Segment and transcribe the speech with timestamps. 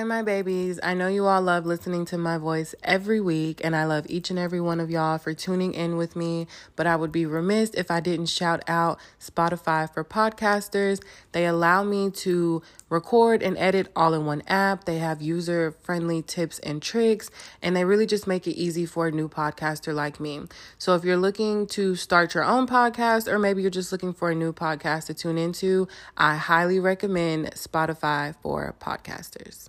[0.00, 0.80] Hi, my babies.
[0.82, 4.30] I know you all love listening to my voice every week, and I love each
[4.30, 6.46] and every one of y'all for tuning in with me.
[6.74, 11.02] But I would be remiss if I didn't shout out Spotify for podcasters.
[11.32, 14.84] They allow me to record and edit all in one app.
[14.84, 17.30] They have user friendly tips and tricks,
[17.60, 20.40] and they really just make it easy for a new podcaster like me.
[20.78, 24.30] So if you're looking to start your own podcast, or maybe you're just looking for
[24.30, 29.68] a new podcast to tune into, I highly recommend Spotify for podcasters.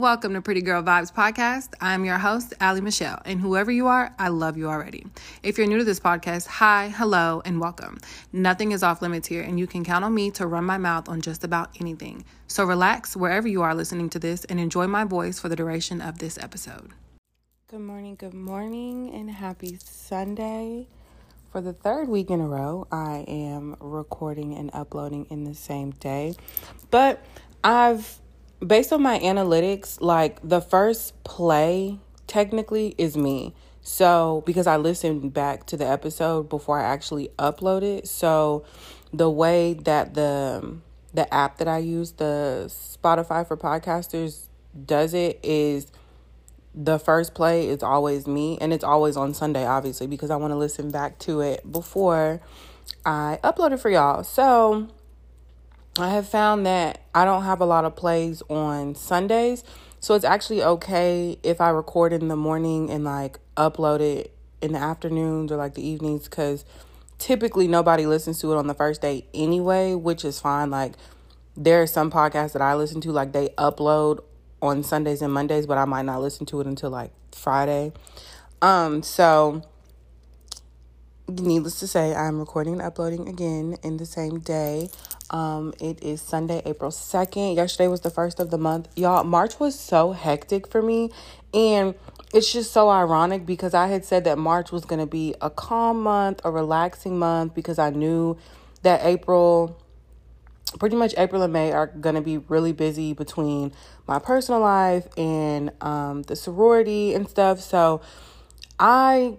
[0.00, 1.74] Welcome to Pretty Girl Vibes Podcast.
[1.78, 5.06] I'm your host, Allie Michelle, and whoever you are, I love you already.
[5.42, 7.98] If you're new to this podcast, hi, hello, and welcome.
[8.32, 11.06] Nothing is off limits here, and you can count on me to run my mouth
[11.10, 12.24] on just about anything.
[12.46, 16.00] So relax wherever you are listening to this and enjoy my voice for the duration
[16.00, 16.92] of this episode.
[17.68, 20.86] Good morning, good morning, and happy Sunday.
[21.52, 25.90] For the third week in a row, I am recording and uploading in the same
[25.90, 26.36] day,
[26.90, 27.22] but
[27.62, 28.18] I've
[28.64, 33.54] based on my analytics, like the first play technically is me.
[33.82, 38.06] So, because I listened back to the episode before I actually uploaded.
[38.06, 38.64] So,
[39.12, 40.76] the way that the
[41.12, 44.46] the app that I use, the Spotify for podcasters
[44.86, 45.90] does it is
[46.74, 50.52] the first play is always me and it's always on Sunday obviously because I want
[50.52, 52.40] to listen back to it before
[53.04, 54.22] I upload it for y'all.
[54.22, 54.88] So,
[55.98, 59.64] I have found that I don't have a lot of plays on Sundays.
[59.98, 64.72] So it's actually okay if I record in the morning and like upload it in
[64.72, 66.64] the afternoons or like the evenings because
[67.18, 70.70] typically nobody listens to it on the first day anyway, which is fine.
[70.70, 70.94] Like
[71.56, 74.20] there are some podcasts that I listen to, like they upload
[74.62, 77.92] on Sundays and Mondays, but I might not listen to it until like Friday.
[78.62, 79.62] Um, so
[81.28, 84.88] needless to say, I'm recording and uploading again in the same day.
[85.30, 87.54] Um, it is Sunday, April 2nd.
[87.54, 88.88] Yesterday was the first of the month.
[88.96, 91.10] Y'all, March was so hectic for me.
[91.54, 91.94] And
[92.34, 95.48] it's just so ironic because I had said that March was going to be a
[95.48, 98.36] calm month, a relaxing month, because I knew
[98.82, 99.80] that April,
[100.80, 103.72] pretty much April and May, are going to be really busy between
[104.08, 107.60] my personal life and um, the sorority and stuff.
[107.60, 108.00] So
[108.80, 109.38] I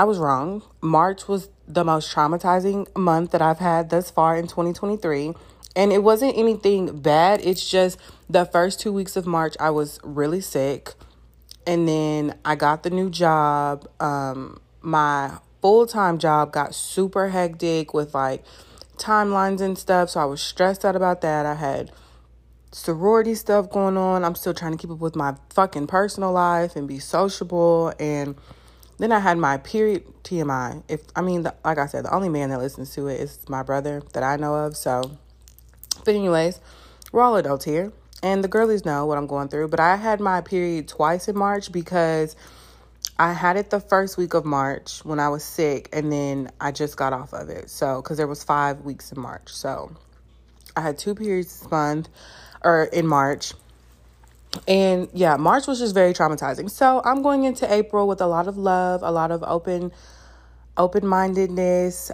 [0.00, 0.62] I was wrong.
[0.80, 5.34] March was the most traumatizing month that I've had thus far in 2023.
[5.76, 7.42] And it wasn't anything bad.
[7.44, 10.94] It's just the first two weeks of March, I was really sick.
[11.66, 13.90] And then I got the new job.
[14.00, 18.42] Um, my full time job got super hectic with like
[18.96, 20.08] timelines and stuff.
[20.08, 21.44] So I was stressed out about that.
[21.44, 21.92] I had
[22.72, 24.24] sorority stuff going on.
[24.24, 27.92] I'm still trying to keep up with my fucking personal life and be sociable.
[28.00, 28.36] And
[29.00, 30.82] then I had my period TMI.
[30.86, 33.38] If I mean, the, like I said, the only man that listens to it is
[33.48, 34.76] my brother that I know of.
[34.76, 35.18] So,
[36.04, 36.60] but anyways,
[37.10, 39.68] we're all adults here, and the girlies know what I'm going through.
[39.68, 42.36] But I had my period twice in March because
[43.18, 46.70] I had it the first week of March when I was sick, and then I
[46.70, 47.70] just got off of it.
[47.70, 49.96] So, because there was five weeks in March, so
[50.76, 52.08] I had two periods this month
[52.62, 53.54] or in March
[54.66, 56.70] and yeah, March was just very traumatizing.
[56.70, 59.92] So I'm going into April with a lot of love, a lot of open
[60.76, 62.10] open mindedness.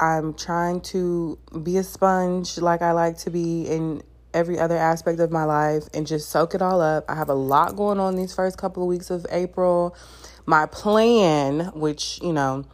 [0.00, 4.02] I'm trying to be a sponge like I like to be in
[4.34, 7.04] every other aspect of my life and just soak it all up.
[7.08, 9.96] I have a lot going on these first couple of weeks of April.
[10.46, 12.64] My plan, which, you know,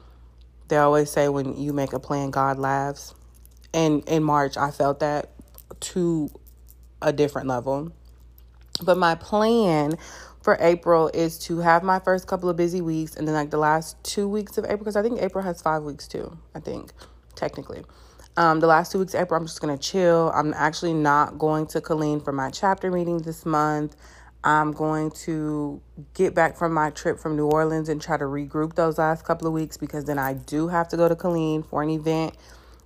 [0.68, 3.14] they always say when you make a plan, God laughs.
[3.72, 5.30] And in March, I felt that
[5.80, 6.30] to
[7.00, 7.92] a different level.
[8.82, 9.96] But my plan
[10.42, 13.58] for April is to have my first couple of busy weeks and then like the
[13.58, 16.92] last two weeks of April, because I think April has five weeks too, I think,
[17.34, 17.82] technically.
[18.36, 20.30] Um, the last two weeks of April, I'm just gonna chill.
[20.34, 23.96] I'm actually not going to Killeen for my chapter meeting this month.
[24.42, 25.80] I'm going to
[26.12, 29.46] get back from my trip from New Orleans and try to regroup those last couple
[29.46, 32.36] of weeks because then I do have to go to Killeen for an event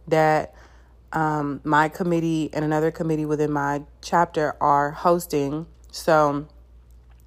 [0.06, 0.54] that
[1.12, 5.66] um, my committee and another committee within my chapter are hosting
[5.98, 6.46] so,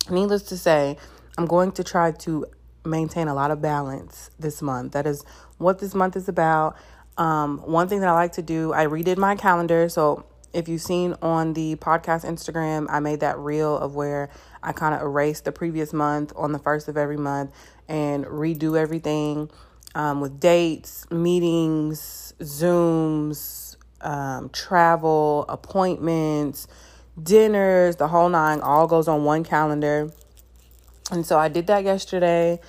[0.09, 0.97] needless to say,
[1.37, 2.45] I'm going to try to
[2.85, 4.93] maintain a lot of balance this month.
[4.93, 5.23] That is
[5.57, 6.75] what this month is about.
[7.17, 9.89] Um, one thing that I like to do, I redid my calendar.
[9.89, 14.29] So, if you've seen on the podcast Instagram, I made that reel of where
[14.61, 17.51] I kind of erased the previous month on the first of every month
[17.87, 19.49] and redo everything
[19.95, 26.67] um, with dates, meetings, Zooms, um, travel, appointments
[27.21, 30.11] dinners, the whole nine, all goes on one calendar.
[31.11, 32.59] And so I did that yesterday.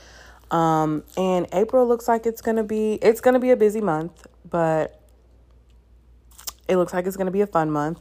[0.51, 5.01] Um, and April looks like it's gonna be it's gonna be a busy month, but
[6.69, 8.01] it looks like it's to be a fun month.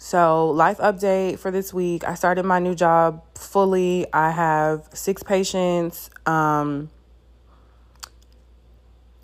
[0.00, 2.04] So, life update for this week.
[2.04, 4.06] I started my new job fully.
[4.12, 6.08] I have six patients.
[6.24, 6.90] Um,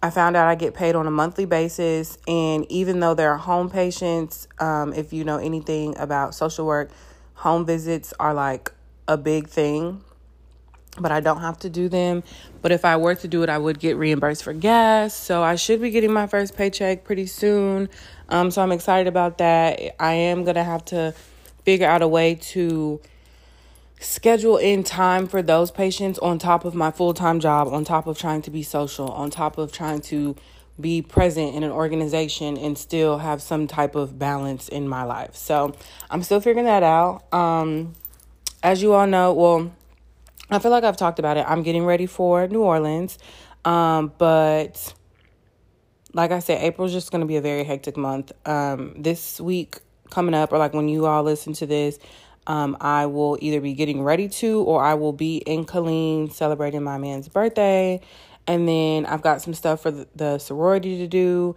[0.04, 2.18] I found out I get paid on a monthly basis.
[2.28, 6.90] And even though there are home patients, um, if you know anything about social work,
[7.32, 8.70] home visits are like
[9.08, 10.04] a big thing.
[11.00, 12.22] But I don't have to do them.
[12.60, 15.14] But if I were to do it, I would get reimbursed for gas.
[15.14, 17.88] So I should be getting my first paycheck pretty soon.
[18.28, 19.80] Um, so I'm excited about that.
[19.98, 21.14] I am going to have to
[21.64, 23.00] figure out a way to
[24.04, 28.06] schedule in time for those patients on top of my full time job, on top
[28.06, 30.36] of trying to be social, on top of trying to
[30.80, 35.36] be present in an organization and still have some type of balance in my life.
[35.36, 35.74] So
[36.10, 37.32] I'm still figuring that out.
[37.32, 37.94] Um,
[38.62, 39.72] as you all know, well,
[40.50, 41.46] I feel like I've talked about it.
[41.48, 43.18] I'm getting ready for New Orleans.
[43.64, 44.94] Um, but
[46.12, 48.32] like I said, April's just going to be a very hectic month.
[48.46, 49.78] Um, this week
[50.10, 51.98] coming up, or like when you all listen to this,
[52.46, 56.82] um, I will either be getting ready to, or I will be in Killeen celebrating
[56.82, 58.00] my man's birthday.
[58.46, 61.56] And then I've got some stuff for the sorority to do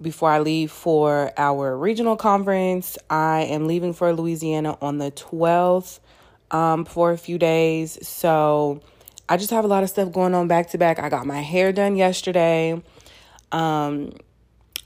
[0.00, 2.98] before I leave for our regional conference.
[3.08, 6.00] I am leaving for Louisiana on the 12th
[6.50, 8.06] um, for a few days.
[8.06, 8.80] So
[9.28, 10.98] I just have a lot of stuff going on back to back.
[10.98, 12.82] I got my hair done yesterday.
[13.52, 14.12] Um,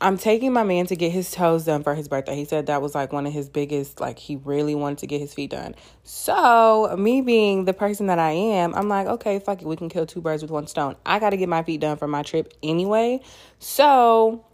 [0.00, 2.34] I'm taking my man to get his toes done for his birthday.
[2.34, 5.20] He said that was like one of his biggest, like, he really wanted to get
[5.20, 5.74] his feet done.
[6.02, 9.68] So, me being the person that I am, I'm like, okay, fuck it.
[9.68, 10.96] We can kill two birds with one stone.
[11.06, 13.20] I got to get my feet done for my trip anyway.
[13.60, 14.44] So,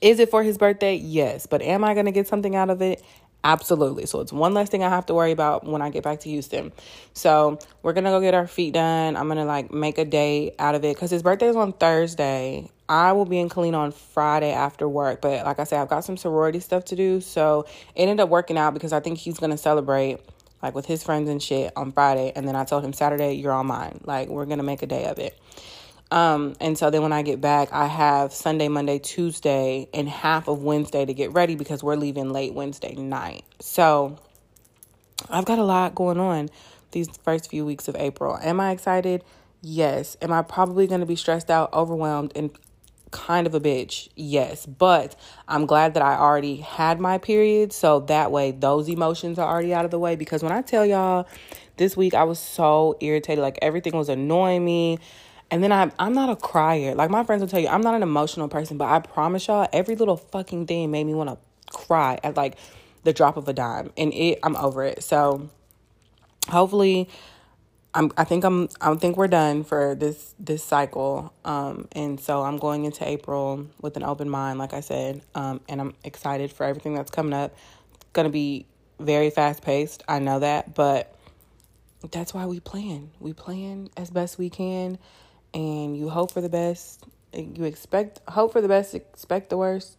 [0.00, 0.94] is it for his birthday?
[0.94, 1.46] Yes.
[1.46, 3.02] But am I going to get something out of it?
[3.44, 4.06] Absolutely.
[4.06, 6.30] So it's one less thing I have to worry about when I get back to
[6.30, 6.72] Houston.
[7.12, 9.16] So we're gonna go get our feet done.
[9.16, 12.70] I'm gonna like make a day out of it because his birthday is on Thursday.
[12.88, 16.04] I will be in Killeen on Friday after work, but like I said, I've got
[16.04, 17.20] some sorority stuff to do.
[17.20, 20.20] So it ended up working out because I think he's gonna celebrate
[20.62, 22.32] like with his friends and shit on Friday.
[22.34, 24.00] And then I told him Saturday, you're on mine.
[24.04, 25.38] Like we're gonna make a day of it.
[26.10, 30.48] Um, and so then when I get back, I have Sunday, Monday, Tuesday, and half
[30.48, 33.44] of Wednesday to get ready because we're leaving late Wednesday night.
[33.60, 34.18] So
[35.28, 36.50] I've got a lot going on
[36.92, 38.38] these first few weeks of April.
[38.42, 39.24] Am I excited?
[39.60, 40.16] Yes.
[40.20, 42.50] Am I probably going to be stressed out, overwhelmed, and
[43.10, 44.08] kind of a bitch?
[44.14, 44.66] Yes.
[44.66, 45.16] But
[45.48, 47.72] I'm glad that I already had my period.
[47.72, 50.16] So that way, those emotions are already out of the way.
[50.16, 51.26] Because when I tell y'all
[51.76, 53.42] this week, I was so irritated.
[53.42, 54.98] Like everything was annoying me.
[55.54, 56.96] And then I'm I'm not a crier.
[56.96, 59.68] Like my friends will tell you, I'm not an emotional person, but I promise y'all,
[59.72, 61.38] every little fucking thing made me want to
[61.70, 62.56] cry at like
[63.04, 63.92] the drop of a dime.
[63.96, 65.04] And it I'm over it.
[65.04, 65.48] So
[66.48, 67.08] hopefully
[67.94, 71.32] I'm I think I'm I think we're done for this this cycle.
[71.44, 75.22] Um and so I'm going into April with an open mind, like I said.
[75.36, 77.54] Um and I'm excited for everything that's coming up.
[77.94, 78.66] It's gonna be
[78.98, 80.02] very fast paced.
[80.08, 81.14] I know that, but
[82.10, 83.12] that's why we plan.
[83.20, 84.98] We plan as best we can
[85.54, 87.04] and you hope for the best.
[87.32, 89.96] You expect hope for the best, expect the worst.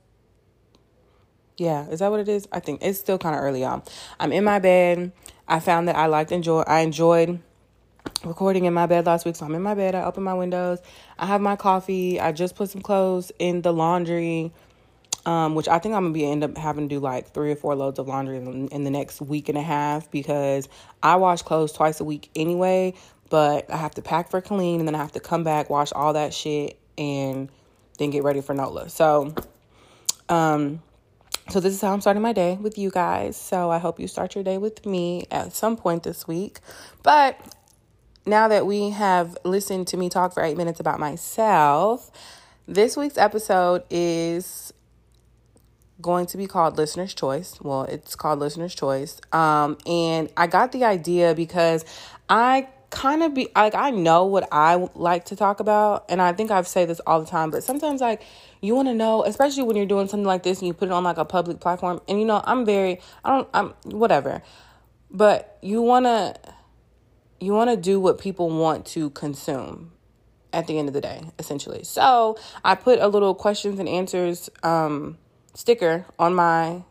[1.57, 2.47] Yeah, is that what it is?
[2.51, 3.81] I think it's still kind of early on.
[4.19, 5.13] I'm in my bed.
[5.47, 7.39] I found that I liked enjoy I enjoyed
[8.23, 9.35] recording in my bed last week.
[9.35, 9.95] So I'm in my bed.
[9.95, 10.79] I open my windows.
[11.17, 12.19] I have my coffee.
[12.19, 14.51] I just put some clothes in the laundry.
[15.25, 17.55] Um, which I think I'm gonna be end up having to do like three or
[17.55, 20.69] four loads of laundry in, in the next week and a half because
[21.01, 22.93] I wash clothes twice a week anyway
[23.29, 25.91] but I have to pack for Killeen and then I have to come back, wash
[25.93, 27.49] all that shit, and
[27.97, 28.89] then get ready for NOLA.
[28.89, 29.33] So,
[30.29, 30.81] um,
[31.49, 33.37] so this is how I'm starting my day with you guys.
[33.37, 36.59] So I hope you start your day with me at some point this week.
[37.03, 37.39] But
[38.25, 42.11] now that we have listened to me talk for eight minutes about myself,
[42.67, 44.73] this week's episode is
[46.01, 47.59] going to be called Listener's Choice.
[47.61, 49.21] Well, it's called Listener's Choice.
[49.31, 51.85] Um, and I got the idea because
[52.27, 56.33] I kind of be like I know what I like to talk about and I
[56.33, 58.21] think I've say this all the time but sometimes like
[58.61, 60.91] you want to know especially when you're doing something like this and you put it
[60.91, 64.41] on like a public platform and you know I'm very I don't I'm whatever
[65.11, 66.35] but you want to
[67.39, 69.91] you want to do what people want to consume
[70.53, 71.83] at the end of the day essentially.
[71.83, 75.17] So I put a little questions and answers um
[75.53, 76.83] sticker on my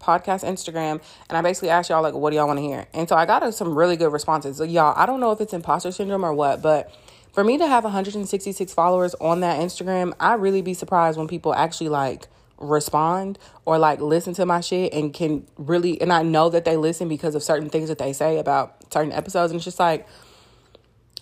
[0.00, 2.86] podcast Instagram, and I basically asked y'all like, what do y'all want to hear?
[2.92, 4.56] And so I got some really good responses.
[4.56, 6.92] So y'all, I don't know if it's imposter syndrome or what, but
[7.32, 11.54] for me to have 166 followers on that Instagram, I really be surprised when people
[11.54, 12.26] actually like
[12.58, 16.76] respond or like listen to my shit and can really and I know that they
[16.76, 20.06] listen because of certain things that they say about certain episodes and it's just like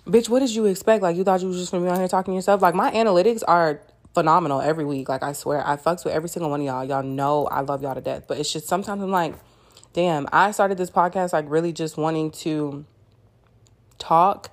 [0.04, 2.08] bitch what did you expect like you thought you was just gonna be on here
[2.08, 3.80] talking to yourself like my analytics are
[4.18, 5.08] phenomenal every week.
[5.08, 6.84] Like I swear, I fucks with every single one of y'all.
[6.84, 8.24] Y'all know I love y'all to death.
[8.26, 9.34] But it's just sometimes I'm like,
[9.92, 12.84] damn, I started this podcast like really just wanting to
[13.98, 14.50] talk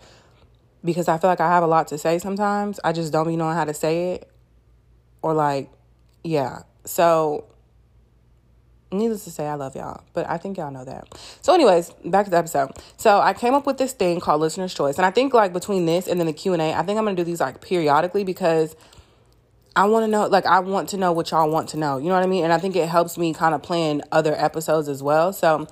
[0.83, 2.79] because I feel like I have a lot to say sometimes.
[2.83, 4.29] I just don't be knowing how to say it.
[5.23, 5.71] Or like,
[6.23, 6.59] yeah.
[6.85, 7.45] So
[8.91, 11.07] needless to say, I love y'all, but I think y'all know that.
[11.41, 12.71] So, anyways, back to the episode.
[12.97, 15.87] So, I came up with this thing called listener's choice, and I think like between
[15.87, 18.23] this and then the Q and A, I think I'm gonna do these like periodically
[18.23, 18.75] because
[19.75, 21.97] I want to know, like, I want to know what y'all want to know.
[21.97, 22.43] You know what I mean?
[22.43, 25.33] And I think it helps me kind of plan other episodes as well.
[25.33, 25.67] So,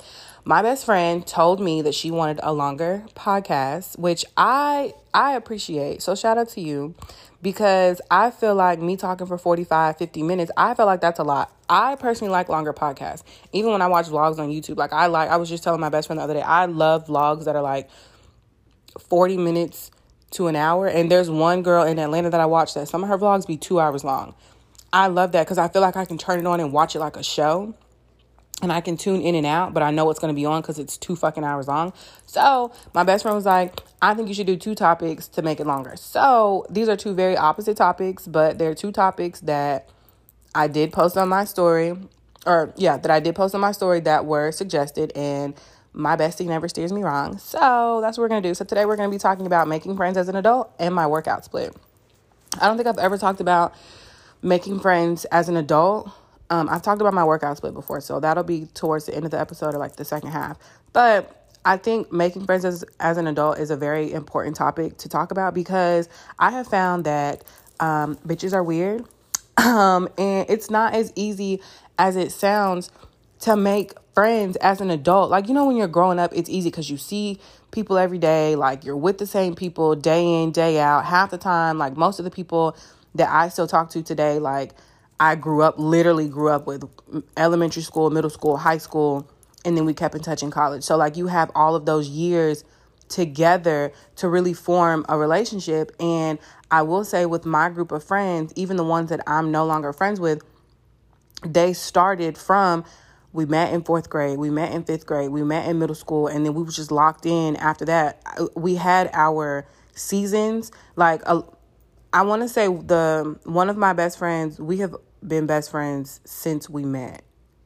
[0.45, 6.01] my best friend told me that she wanted a longer podcast, which I I appreciate.
[6.01, 6.95] So shout out to you
[7.41, 11.23] because I feel like me talking for 45, 50 minutes, I feel like that's a
[11.23, 11.55] lot.
[11.69, 13.23] I personally like longer podcasts.
[13.53, 15.89] Even when I watch vlogs on YouTube, like I like I was just telling my
[15.89, 17.89] best friend the other day, I love vlogs that are like
[18.99, 19.91] 40 minutes
[20.33, 20.87] to an hour.
[20.87, 23.57] And there's one girl in Atlanta that I watch that some of her vlogs be
[23.57, 24.35] 2 hours long.
[24.91, 26.99] I love that cuz I feel like I can turn it on and watch it
[26.99, 27.73] like a show
[28.61, 30.61] and I can tune in and out, but I know it's going to be on
[30.61, 31.91] because it's two fucking hours long.
[32.25, 35.59] So my best friend was like, I think you should do two topics to make
[35.59, 35.95] it longer.
[35.97, 39.89] So these are two very opposite topics, but they're two topics that
[40.55, 41.97] I did post on my story,
[42.45, 45.55] or yeah, that I did post on my story that were suggested, and
[45.93, 47.37] my bestie never steers me wrong.
[47.37, 48.53] So that's what we're going to do.
[48.53, 51.07] So today we're going to be talking about making friends as an adult and my
[51.07, 51.75] workout split.
[52.59, 53.73] I don't think I've ever talked about
[54.41, 56.11] making friends as an adult
[56.53, 59.31] um, I've talked about my workout split before, so that'll be towards the end of
[59.31, 60.57] the episode or like the second half.
[60.91, 65.09] But I think making friends as, as an adult is a very important topic to
[65.09, 67.43] talk about because I have found that
[67.79, 69.05] um, bitches are weird.
[69.55, 71.61] Um, and it's not as easy
[71.99, 72.89] as it sounds
[73.41, 75.29] to make friends as an adult.
[75.29, 77.39] Like, you know, when you're growing up, it's easy because you see
[77.71, 81.37] people every day, like, you're with the same people day in, day out, half the
[81.37, 81.77] time.
[81.77, 82.77] Like, most of the people
[83.15, 84.73] that I still talk to today, like,
[85.19, 86.83] I grew up, literally grew up with
[87.37, 89.29] elementary school, middle school, high school,
[89.65, 90.83] and then we kept in touch in college.
[90.83, 92.63] So, like, you have all of those years
[93.09, 95.91] together to really form a relationship.
[95.99, 96.39] And
[96.71, 99.93] I will say, with my group of friends, even the ones that I'm no longer
[99.93, 100.41] friends with,
[101.45, 102.83] they started from
[103.33, 106.27] we met in fourth grade, we met in fifth grade, we met in middle school,
[106.27, 108.21] and then we were just locked in after that.
[108.55, 110.71] We had our seasons.
[110.95, 111.43] Like, a,
[112.13, 116.21] I want to say the one of my best friends, we have been best friends
[116.25, 117.23] since we met.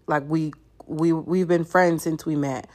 [0.08, 0.54] Like we
[0.86, 2.70] we we've been friends since we met.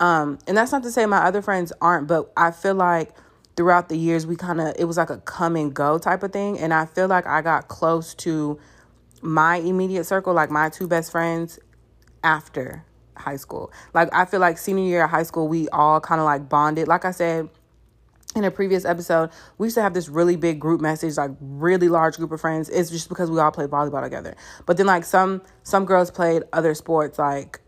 [0.00, 3.14] Um, and that's not to say my other friends aren't, but I feel like
[3.56, 6.32] throughout the years we kind of it was like a come and go type of
[6.32, 8.58] thing, and I feel like I got close to
[9.22, 11.58] my immediate circle, like my two best friends
[12.24, 12.84] after
[13.16, 13.72] high school.
[13.92, 16.88] Like I feel like senior year of high school we all kind of like bonded.
[16.88, 17.48] Like I said,
[18.34, 21.88] in a previous episode, we used to have this really big group message, like really
[21.88, 22.68] large group of friends.
[22.68, 24.34] It's just because we all played volleyball together.
[24.66, 27.18] But then like some some girls played other sports.
[27.18, 27.60] Like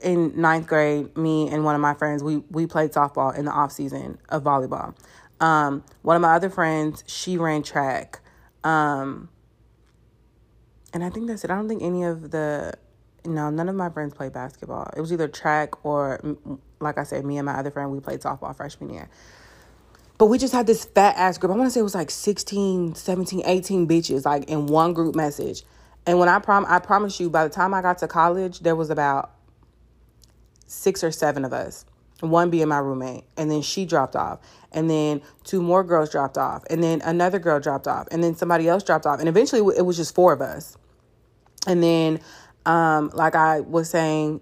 [0.00, 3.52] in ninth grade, me and one of my friends, we we played softball in the
[3.52, 4.94] off season of volleyball.
[5.40, 8.20] Um, one of my other friends, she ran track.
[8.62, 9.30] Um,
[10.92, 11.50] and I think that's it.
[11.50, 12.74] I don't think any of the
[13.24, 14.90] no, none of my friends played basketball.
[14.96, 16.20] It was either track or,
[16.80, 19.08] like I said, me and my other friend, we played softball freshman year.
[20.18, 21.52] But we just had this fat ass group.
[21.52, 25.14] I want to say it was like 16, 17, 18 bitches, like in one group
[25.14, 25.62] message.
[26.06, 28.76] And when I prom I promise you, by the time I got to college, there
[28.76, 29.32] was about
[30.66, 31.84] six or seven of us.
[32.20, 33.24] One being my roommate.
[33.36, 34.40] And then she dropped off.
[34.72, 36.64] And then two more girls dropped off.
[36.68, 38.06] And then another girl dropped off.
[38.10, 39.20] And then somebody else dropped off.
[39.20, 40.76] And eventually it was just four of us.
[41.66, 42.20] And then
[42.70, 44.40] um, like I was saying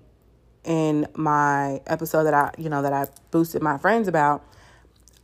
[0.62, 4.44] in my episode that I, you know, that I boosted my friends about,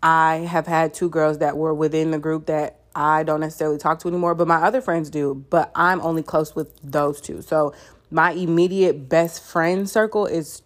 [0.02, 3.98] I have had two girls that were within the group that I don't necessarily talk
[4.00, 5.34] to anymore, but my other friends do.
[5.50, 7.42] But I'm only close with those two.
[7.42, 7.74] So
[8.10, 10.62] my immediate best friend circle is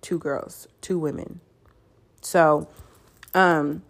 [0.00, 1.40] two girls, two women.
[2.20, 2.68] So
[3.34, 3.82] um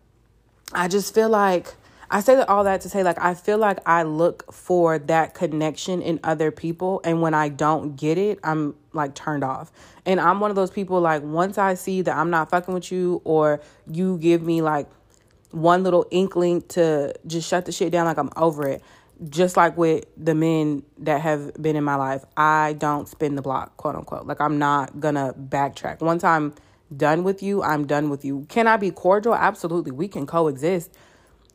[0.73, 1.75] I just feel like
[2.11, 5.35] I say that all that to say like I feel like I look for that
[5.35, 9.71] connection in other people and when I don't get it, I'm like turned off.
[10.07, 12.91] And I'm one of those people like once I see that I'm not fucking with
[12.91, 13.61] you or
[13.91, 14.89] you give me like
[15.51, 18.83] one little inkling to just shut the shit down like I'm over it.
[19.29, 23.43] Just like with the men that have been in my life, I don't spin the
[23.43, 24.27] block, quote unquote.
[24.27, 26.01] Like I'm not gonna backtrack.
[26.01, 26.55] Once I'm
[26.97, 28.47] done with you, I'm done with you.
[28.49, 29.35] Can I be cordial?
[29.35, 29.91] Absolutely.
[29.91, 30.91] We can coexist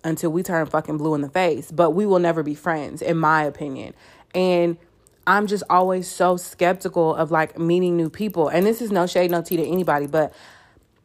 [0.04, 3.18] until we turn fucking blue in the face, but we will never be friends, in
[3.18, 3.94] my opinion.
[4.36, 4.78] And
[5.26, 8.50] I'm just always so skeptical of like meeting new people.
[8.50, 10.34] And this is no shade, no tea to anybody, but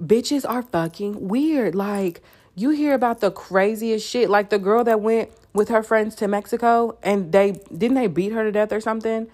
[0.03, 1.75] bitches are fucking weird.
[1.75, 2.23] Like,
[2.55, 4.29] you hear about the craziest shit.
[4.29, 8.33] Like the girl that went with her friends to Mexico and they didn't they beat
[8.33, 9.29] her to death or something?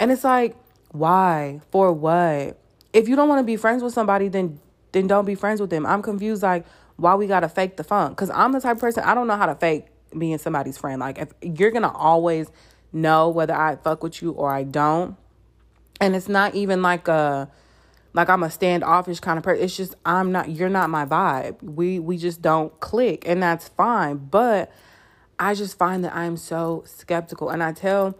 [0.00, 0.56] And it's like,
[0.90, 1.60] why?
[1.70, 2.58] For what?
[2.92, 4.58] If you don't want to be friends with somebody, then
[4.92, 5.86] then don't be friends with them.
[5.86, 6.64] I'm confused like
[6.96, 8.16] why we gotta fake the funk.
[8.16, 9.86] Cause I'm the type of person I don't know how to fake
[10.16, 11.00] being somebody's friend.
[11.00, 12.50] Like if you're gonna always
[12.92, 15.16] know whether I fuck with you or I don't.
[16.00, 17.50] And it's not even like a
[18.12, 19.64] like I'm a standoffish kind of person.
[19.64, 21.62] It's just I'm not you're not my vibe.
[21.62, 24.16] We we just don't click and that's fine.
[24.16, 24.72] But
[25.38, 28.16] I just find that I'm so skeptical and I tell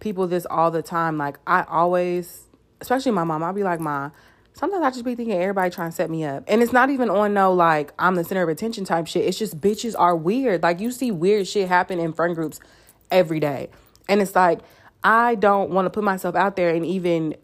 [0.00, 1.16] people this all the time.
[1.16, 2.44] Like I always
[2.80, 4.10] especially my mom, I'll be like, Ma,
[4.58, 6.42] sometimes I just be thinking everybody trying to set me up.
[6.48, 9.24] And it's not even on no like I'm the center of attention type shit.
[9.24, 10.64] It's just bitches are weird.
[10.64, 12.58] Like you see weird shit happen in friend groups
[13.08, 13.70] every day.
[14.08, 14.58] And it's like
[15.04, 17.36] I don't want to put myself out there and even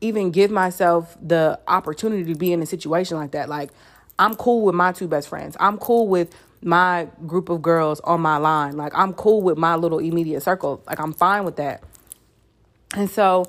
[0.00, 3.48] even give myself the opportunity to be in a situation like that.
[3.48, 3.70] Like,
[4.18, 5.56] I'm cool with my two best friends.
[5.60, 8.76] I'm cool with my group of girls on my line.
[8.76, 10.82] Like, I'm cool with my little immediate circle.
[10.86, 11.82] Like, I'm fine with that.
[12.94, 13.46] And so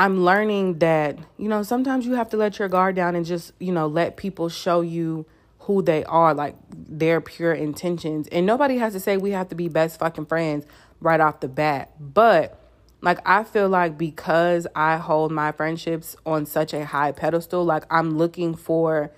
[0.00, 3.52] I'm learning that, you know, sometimes you have to let your guard down and just,
[3.58, 5.26] you know, let people show you
[5.58, 8.26] who they are, like their pure intentions.
[8.28, 10.64] And nobody has to say we have to be best fucking friends
[11.00, 11.92] right off the bat.
[12.00, 12.58] But
[13.02, 17.84] like I feel like because I hold my friendships on such a high pedestal, like
[17.90, 19.12] I'm looking for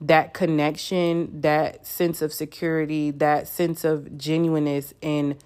[0.00, 5.38] that connection, that sense of security, that sense of genuineness in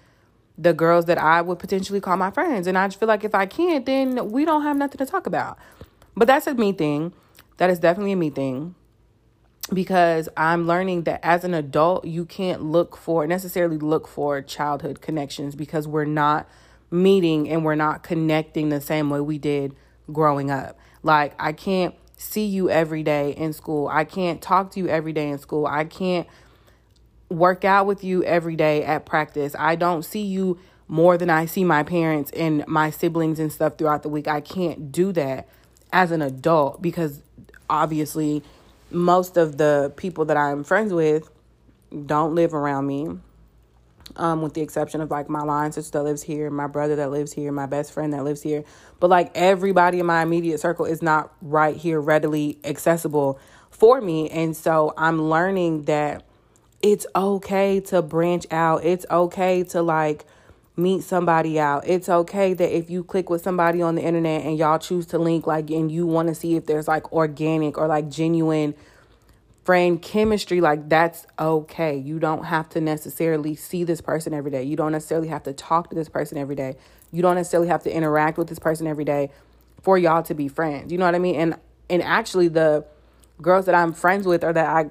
[0.57, 2.67] the girls that I would potentially call my friends.
[2.67, 5.25] And I just feel like if I can't, then we don't have nothing to talk
[5.25, 5.57] about.
[6.15, 7.13] But that's a me thing.
[7.57, 8.75] That is definitely a me thing.
[9.73, 15.01] Because I'm learning that as an adult, you can't look for necessarily look for childhood
[15.01, 16.49] connections because we're not
[16.89, 19.75] meeting and we're not connecting the same way we did
[20.11, 20.77] growing up.
[21.03, 23.87] Like, I can't see you every day in school.
[23.87, 25.65] I can't talk to you every day in school.
[25.65, 26.27] I can't
[27.31, 29.55] work out with you every day at practice.
[29.57, 33.77] I don't see you more than I see my parents and my siblings and stuff
[33.77, 34.27] throughout the week.
[34.27, 35.47] I can't do that
[35.93, 37.21] as an adult because
[37.69, 38.43] obviously
[38.89, 41.29] most of the people that I'm friends with
[42.05, 43.07] don't live around me
[44.17, 47.11] um, with the exception of like my line sister that lives here, my brother that
[47.11, 48.63] lives here, my best friend that lives here.
[48.99, 54.29] But like everybody in my immediate circle is not right here readily accessible for me.
[54.29, 56.25] And so I'm learning that
[56.81, 58.83] it's okay to branch out.
[58.83, 60.25] It's okay to like
[60.75, 61.87] meet somebody out.
[61.87, 65.19] It's okay that if you click with somebody on the internet and y'all choose to
[65.19, 68.73] link, like, and you want to see if there's like organic or like genuine
[69.63, 71.95] friend chemistry like that's okay.
[71.95, 74.63] You don't have to necessarily see this person every day.
[74.63, 76.77] You don't necessarily have to talk to this person every day.
[77.11, 79.29] You don't necessarily have to interact with this person every day
[79.83, 80.91] for y'all to be friends.
[80.91, 81.35] You know what i mean?
[81.35, 81.55] And
[81.89, 82.85] and actually the
[83.41, 84.89] girls that i'm friends with or that i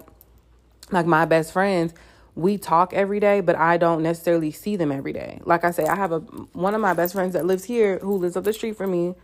[0.92, 1.94] like my best friends
[2.34, 5.40] we talk every day but i don't necessarily see them every day.
[5.44, 8.16] Like i say i have a one of my best friends that lives here who
[8.16, 9.14] lives up the street from me.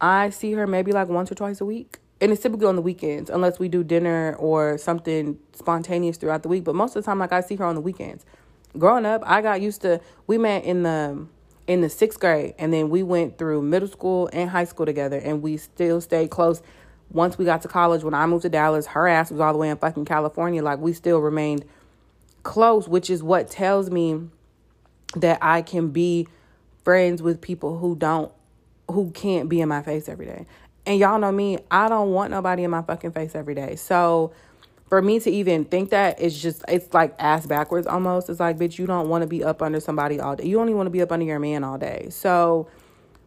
[0.00, 2.82] I see her maybe like once or twice a week and it's typically on the
[2.82, 7.06] weekends unless we do dinner or something spontaneous throughout the week but most of the
[7.06, 8.24] time like i see her on the weekends.
[8.76, 11.26] Growing up i got used to we met in the
[11.66, 15.16] in the sixth grade and then we went through middle school and high school together
[15.16, 16.60] and we still stayed close
[17.10, 19.58] once we got to college when i moved to dallas her ass was all the
[19.58, 21.64] way in fucking california like we still remained
[22.42, 24.20] close which is what tells me
[25.16, 26.26] that i can be
[26.82, 28.32] friends with people who don't
[28.90, 30.46] who can't be in my face every day
[30.86, 33.76] and y'all know me, I don't want nobody in my fucking face every day.
[33.76, 34.32] So
[34.88, 38.28] for me to even think that it's just it's like ass backwards almost.
[38.28, 40.44] It's like, bitch, you don't want to be up under somebody all day.
[40.44, 42.08] You only want to be up under your man all day.
[42.10, 42.68] So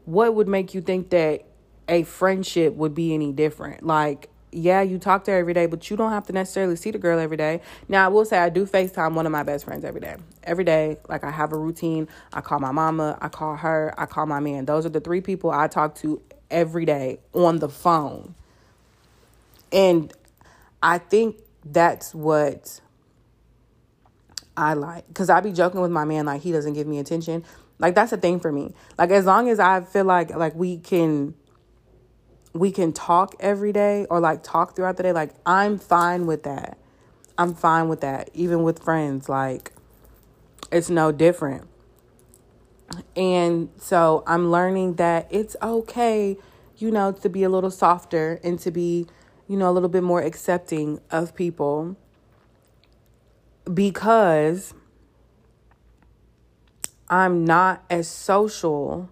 [0.05, 1.45] what would make you think that
[1.87, 3.85] a friendship would be any different?
[3.85, 6.91] Like, yeah, you talk to her every day, but you don't have to necessarily see
[6.91, 7.61] the girl every day.
[7.89, 10.15] Now, I will say I do FaceTime one of my best friends every day.
[10.43, 12.07] Every day, like I have a routine.
[12.33, 14.65] I call my mama, I call her, I call my man.
[14.65, 18.35] Those are the three people I talk to every day on the phone.
[19.71, 20.13] And
[20.81, 22.79] I think that's what
[24.55, 25.13] I like.
[25.13, 27.43] Cause I be joking with my man like he doesn't give me attention.
[27.79, 28.73] Like that's a thing for me.
[28.97, 31.35] Like as long as I feel like like we can
[32.59, 36.43] we can talk every day or like talk throughout the day, like I'm fine with
[36.43, 36.77] that.
[37.37, 38.29] I'm fine with that.
[38.33, 39.73] Even with friends, like
[40.71, 41.67] it's no different.
[43.15, 46.37] And so I'm learning that it's okay,
[46.77, 49.07] you know, to be a little softer and to be,
[49.47, 51.97] you know, a little bit more accepting of people
[53.71, 54.73] because
[57.09, 59.09] I'm not as social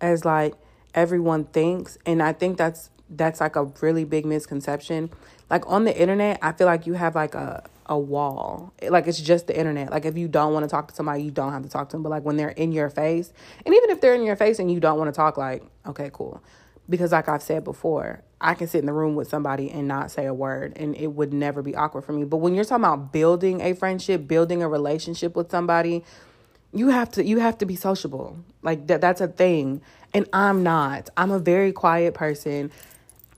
[0.00, 0.54] as like
[0.96, 1.98] everyone thinks.
[2.04, 5.10] And I think that's that's like a really big misconception.
[5.48, 8.72] Like on the internet, I feel like you have like a a wall.
[8.82, 9.90] Like it's just the internet.
[9.90, 11.96] Like if you don't want to talk to somebody, you don't have to talk to
[11.96, 12.02] them.
[12.02, 13.32] But like when they're in your face,
[13.64, 16.10] and even if they're in your face and you don't want to talk, like, okay,
[16.12, 16.42] cool.
[16.88, 20.10] Because like I've said before, I can sit in the room with somebody and not
[20.10, 22.24] say a word and it would never be awkward for me.
[22.24, 26.04] But when you're talking about building a friendship, building a relationship with somebody,
[26.72, 28.38] you have to you have to be sociable.
[28.62, 29.80] Like that that's a thing.
[30.16, 31.10] And I'm not.
[31.18, 32.72] I'm a very quiet person.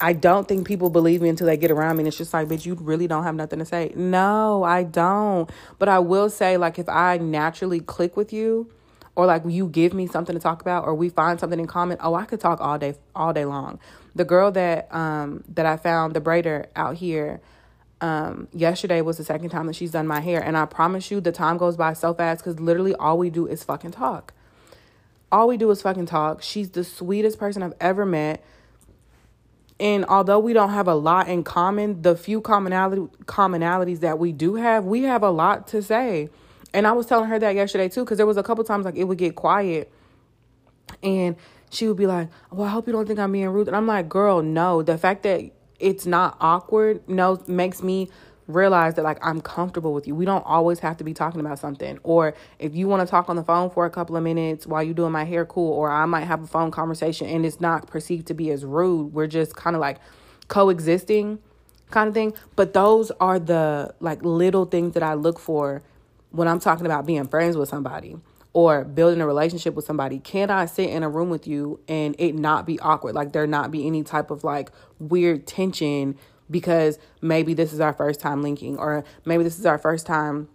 [0.01, 2.03] I don't think people believe me until they get around me.
[2.03, 3.93] And it's just like, bitch, you really don't have nothing to say.
[3.97, 5.51] No, I don't.
[5.81, 8.71] But I will say, like, if I naturally click with you,
[9.17, 11.99] or like you give me something to talk about, or we find something in common,
[12.01, 13.81] oh, I could talk all day, all day long.
[14.15, 17.41] The girl that um that I found, the braider out here,
[18.01, 21.21] um, yesterday was the second time that she's done my hair, and I promise you,
[21.21, 24.33] the time goes by so fast because literally all we do is fucking talk.
[25.31, 26.43] All we do is fucking talk.
[26.43, 28.43] She's the sweetest person I've ever met
[29.81, 34.33] and although we don't have a lot in common, the few commonality commonalities that we
[34.33, 36.31] do have, we have a lot to say.
[36.75, 38.97] And I was telling her that yesterday too, because there was a couple times like
[38.97, 39.91] it would get quiet,
[41.03, 41.37] and
[41.71, 43.87] she would be like, "Well, I hope you don't think I'm being rude." And I'm
[43.87, 44.83] like, "Girl, no.
[44.83, 45.43] The fact that
[45.79, 48.11] it's not awkward, no, makes me
[48.49, 50.15] realize that like I'm comfortable with you.
[50.15, 51.99] We don't always have to be talking about something.
[52.03, 54.83] Or if you want to talk on the phone for a couple of minutes while
[54.83, 55.73] you're doing my hair, cool.
[55.73, 59.13] Or I might have a phone conversation and it's not perceived to be as rude.
[59.13, 59.99] We're just kind of like
[60.49, 61.39] coexisting
[61.91, 62.35] kind of thing.
[62.57, 65.83] But those are the like little things that I look for
[66.31, 68.17] when I'm talking about being friends with somebody
[68.55, 70.19] or building a relationship with somebody.
[70.19, 73.15] Can I sit in a room with you and it not be awkward?
[73.15, 76.17] Like there not be any type of like weird tension
[76.51, 80.49] because maybe this is our first time linking or maybe this is our first time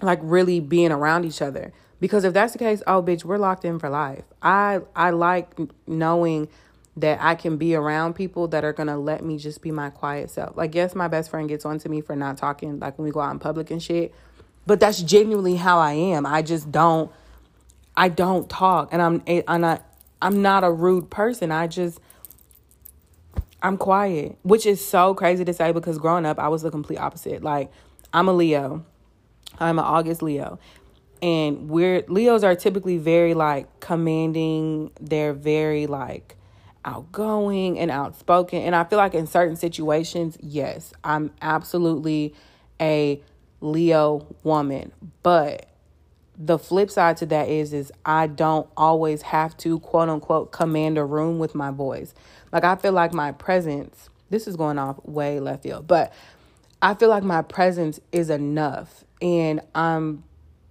[0.00, 1.72] like really being around each other.
[2.00, 4.24] Because if that's the case oh bitch we're locked in for life.
[4.42, 6.48] I i like knowing
[6.96, 10.30] that i can be around people that are gonna let me just be my quiet
[10.30, 10.56] self.
[10.56, 13.10] Like yes my best friend gets on to me for not talking like when we
[13.10, 14.14] go out in public and shit
[14.66, 16.26] but that's genuinely how i am.
[16.26, 17.10] I just don't
[17.96, 18.90] i don't talk.
[18.92, 19.84] And i'm i'm not
[20.22, 21.50] i'm not a rude person.
[21.50, 22.00] I just
[23.62, 26.98] I'm quiet, which is so crazy to say because growing up, I was the complete
[26.98, 27.42] opposite.
[27.42, 27.70] Like,
[28.12, 28.84] I'm a Leo,
[29.58, 30.58] I'm an August Leo.
[31.20, 36.36] And we're Leos are typically very like commanding, they're very like
[36.84, 38.62] outgoing and outspoken.
[38.62, 42.34] And I feel like in certain situations, yes, I'm absolutely
[42.80, 43.20] a
[43.60, 44.92] Leo woman.
[45.24, 45.68] But
[46.38, 50.96] the flip side to that is is I don't always have to quote unquote command
[50.96, 52.14] a room with my boys.
[52.52, 56.12] Like I feel like my presence, this is going off way left field, but
[56.80, 59.04] I feel like my presence is enough.
[59.20, 60.22] And I'm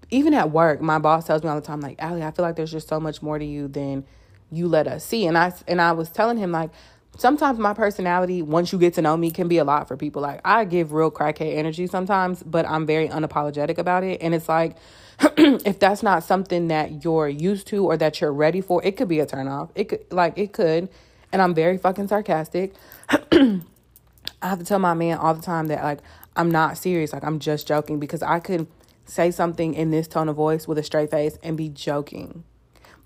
[0.09, 2.55] even at work, my boss tells me all the time, like, Allie, I feel like
[2.55, 4.05] there's just so much more to you than
[4.49, 5.25] you let us see.
[5.25, 6.69] And I and I was telling him like
[7.17, 10.21] sometimes my personality, once you get to know me, can be a lot for people.
[10.21, 14.21] Like I give real crackhead energy sometimes, but I'm very unapologetic about it.
[14.21, 14.77] And it's like
[15.37, 19.07] if that's not something that you're used to or that you're ready for, it could
[19.07, 19.69] be a turnoff.
[19.75, 20.89] It could like it could
[21.31, 22.73] and I'm very fucking sarcastic.
[23.09, 23.61] I
[24.41, 25.99] have to tell my man all the time that like
[26.35, 28.67] I'm not serious, like I'm just joking because I could
[29.05, 32.43] say something in this tone of voice with a straight face and be joking.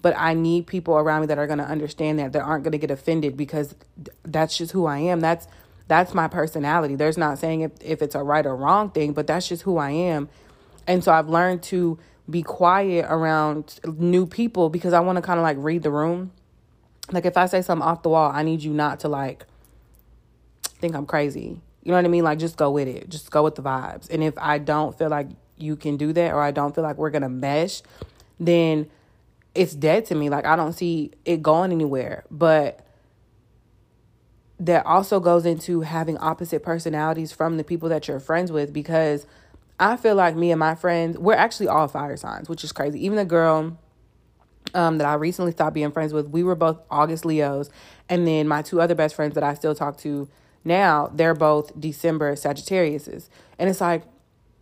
[0.01, 2.71] But I need people around me that are going to understand that that aren't going
[2.71, 3.75] to get offended because
[4.23, 5.19] that's just who I am.
[5.19, 5.47] That's
[5.87, 6.95] that's my personality.
[6.95, 9.77] There's not saying if, if it's a right or wrong thing, but that's just who
[9.77, 10.29] I am.
[10.87, 15.39] And so I've learned to be quiet around new people because I want to kind
[15.39, 16.31] of like read the room
[17.11, 19.45] like if I say something off the wall, I need you not to like
[20.79, 21.61] think I'm crazy.
[21.83, 22.23] You know what I mean?
[22.23, 23.09] Like just go with it.
[23.09, 24.09] Just go with the vibes.
[24.09, 26.97] And if I don't feel like you can do that or I don't feel like
[26.97, 27.81] we're going to mesh,
[28.39, 28.89] then
[29.53, 30.29] it's dead to me.
[30.29, 32.23] Like I don't see it going anywhere.
[32.29, 32.85] But
[34.59, 39.25] that also goes into having opposite personalities from the people that you're friends with because
[39.81, 43.03] I feel like me and my friends, we're actually all fire signs, which is crazy.
[43.03, 43.79] Even the girl
[44.75, 47.71] um, that I recently stopped being friends with, we were both August Leos.
[48.07, 50.29] And then my two other best friends that I still talk to
[50.63, 53.27] now, they're both December Sagittariuses.
[53.57, 54.03] And it's like,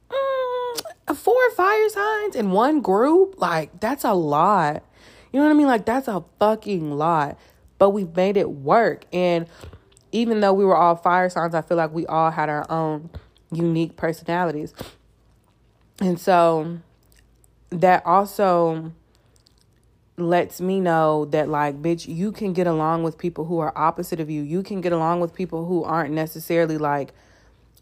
[0.10, 3.42] mm, four fire signs in one group?
[3.42, 4.86] Like, that's a lot.
[5.34, 5.68] You know what I mean?
[5.68, 7.38] Like, that's a fucking lot.
[7.78, 9.04] But we've made it work.
[9.12, 9.48] And
[10.14, 13.10] even though we were all fire signs, I feel like we all had our own
[13.52, 14.74] unique personalities.
[16.02, 16.80] And so
[17.70, 18.94] that also
[20.18, 24.20] lets me know that like bitch you can get along with people who are opposite
[24.20, 27.14] of you you can get along with people who aren't necessarily like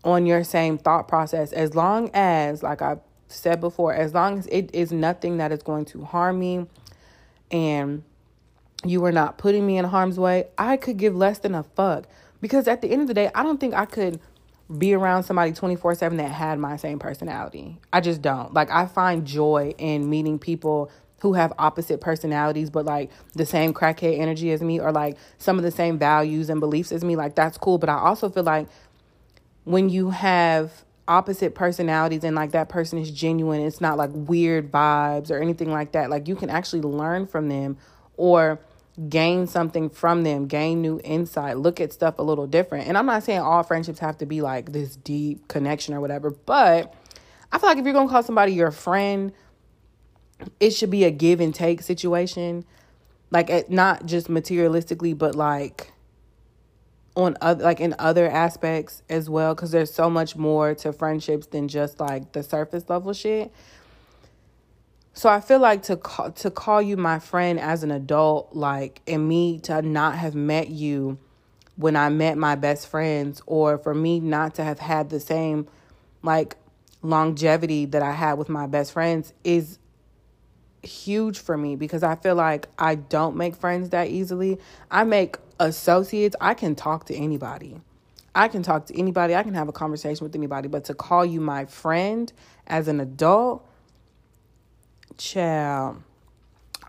[0.03, 2.95] on your same thought process as long as like i
[3.27, 6.67] said before as long as it is nothing that is going to harm me
[7.49, 8.03] and
[8.85, 12.07] you are not putting me in harm's way, I could give less than a fuck.
[12.41, 14.19] Because at the end of the day, I don't think I could
[14.75, 17.77] be around somebody 24 7 that had my same personality.
[17.93, 18.53] I just don't.
[18.53, 23.73] Like, I find joy in meeting people who have opposite personalities, but like the same
[23.73, 27.15] crackhead energy as me, or like some of the same values and beliefs as me.
[27.15, 27.77] Like, that's cool.
[27.77, 28.67] But I also feel like
[29.63, 34.71] when you have opposite personalities and like that person is genuine, it's not like weird
[34.71, 36.09] vibes or anything like that.
[36.09, 37.77] Like, you can actually learn from them
[38.17, 38.59] or
[39.09, 42.87] gain something from them, gain new insight, look at stuff a little different.
[42.87, 46.31] And I'm not saying all friendships have to be like this deep connection or whatever,
[46.31, 46.93] but
[47.51, 49.31] I feel like if you're going to call somebody your friend,
[50.59, 52.65] it should be a give and take situation.
[53.29, 55.91] Like not just materialistically, but like
[57.15, 61.47] on other like in other aspects as well cuz there's so much more to friendships
[61.47, 63.51] than just like the surface level shit.
[65.17, 69.01] So I feel like to call, to call you my friend as an adult, like,
[69.07, 71.17] and me to not have met you
[71.75, 75.67] when I met my best friends, or for me not to have had the same,
[76.21, 76.55] like,
[77.01, 79.79] longevity that I had with my best friends is
[80.83, 84.59] huge for me because I feel like I don't make friends that easily.
[84.91, 86.35] I make associates.
[86.39, 87.81] I can talk to anybody.
[88.35, 89.33] I can talk to anybody.
[89.33, 90.67] I can have a conversation with anybody.
[90.67, 92.31] But to call you my friend
[92.67, 93.67] as an adult,
[95.17, 96.01] Child.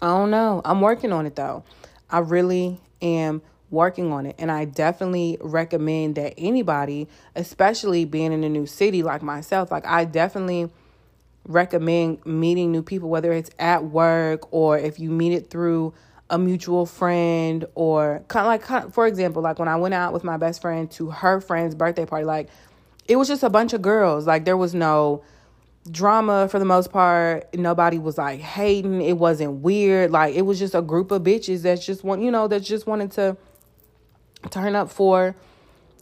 [0.00, 0.62] I don't know.
[0.64, 1.64] I'm working on it though.
[2.10, 4.36] I really am working on it.
[4.38, 9.86] And I definitely recommend that anybody, especially being in a new city like myself, like
[9.86, 10.70] I definitely
[11.46, 15.94] recommend meeting new people, whether it's at work or if you meet it through
[16.30, 19.94] a mutual friend or kind of like, kind of, for example, like when I went
[19.94, 22.48] out with my best friend to her friend's birthday party, like
[23.06, 24.26] it was just a bunch of girls.
[24.26, 25.22] Like there was no
[25.90, 27.52] drama for the most part.
[27.54, 29.00] Nobody was like hating.
[29.00, 30.10] It wasn't weird.
[30.10, 32.86] Like it was just a group of bitches that just want, you know, that just
[32.86, 33.36] wanted to
[34.50, 35.34] turn up for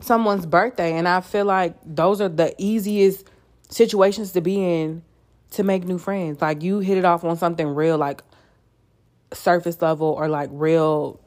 [0.00, 0.92] someone's birthday.
[0.92, 3.26] And I feel like those are the easiest
[3.68, 5.02] situations to be in
[5.52, 6.40] to make new friends.
[6.40, 8.22] Like you hit it off on something real, like
[9.32, 11.20] surface level or like real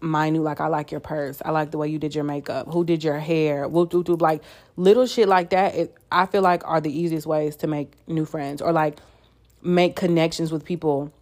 [0.00, 1.40] minute like I like your purse.
[1.44, 2.68] I like the way you did your makeup.
[2.72, 3.68] Who did your hair?
[3.68, 4.42] Whoop whoop whoop like
[4.76, 5.74] little shit like that.
[5.74, 8.98] It, I feel like are the easiest ways to make new friends or like
[9.62, 11.12] make connections with people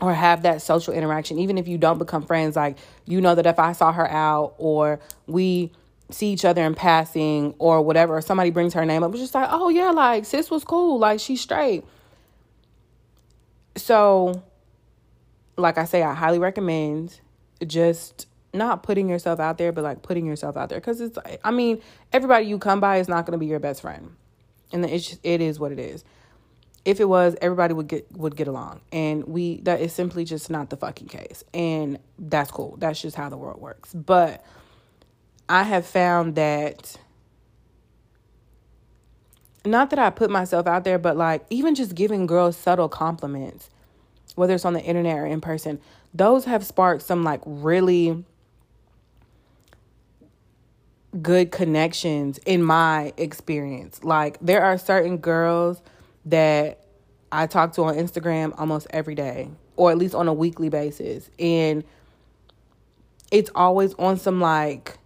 [0.00, 3.46] or have that social interaction even if you don't become friends like you know that
[3.46, 5.70] if I saw her out or we
[6.10, 9.34] see each other in passing or whatever or somebody brings her name up it's just
[9.34, 11.84] like oh yeah like sis was cool like she's straight
[13.76, 14.42] so
[15.56, 17.20] like I say I highly recommend
[17.66, 20.78] just not putting yourself out there, but like putting yourself out there.
[20.78, 21.80] Because it's, I mean,
[22.12, 24.16] everybody you come by is not going to be your best friend,
[24.72, 26.04] and it's just, it is what it is.
[26.84, 30.50] If it was, everybody would get would get along, and we that is simply just
[30.50, 32.76] not the fucking case, and that's cool.
[32.78, 33.94] That's just how the world works.
[33.94, 34.44] But
[35.48, 36.96] I have found that.
[39.64, 43.70] Not that I put myself out there, but like even just giving girls subtle compliments,
[44.34, 45.80] whether it's on the internet or in person,
[46.14, 48.24] those have sparked some like really
[51.20, 54.02] good connections in my experience.
[54.02, 55.82] Like there are certain girls
[56.26, 56.84] that
[57.30, 61.30] I talk to on Instagram almost every day or at least on a weekly basis
[61.38, 61.84] and
[63.30, 64.98] it's always on some like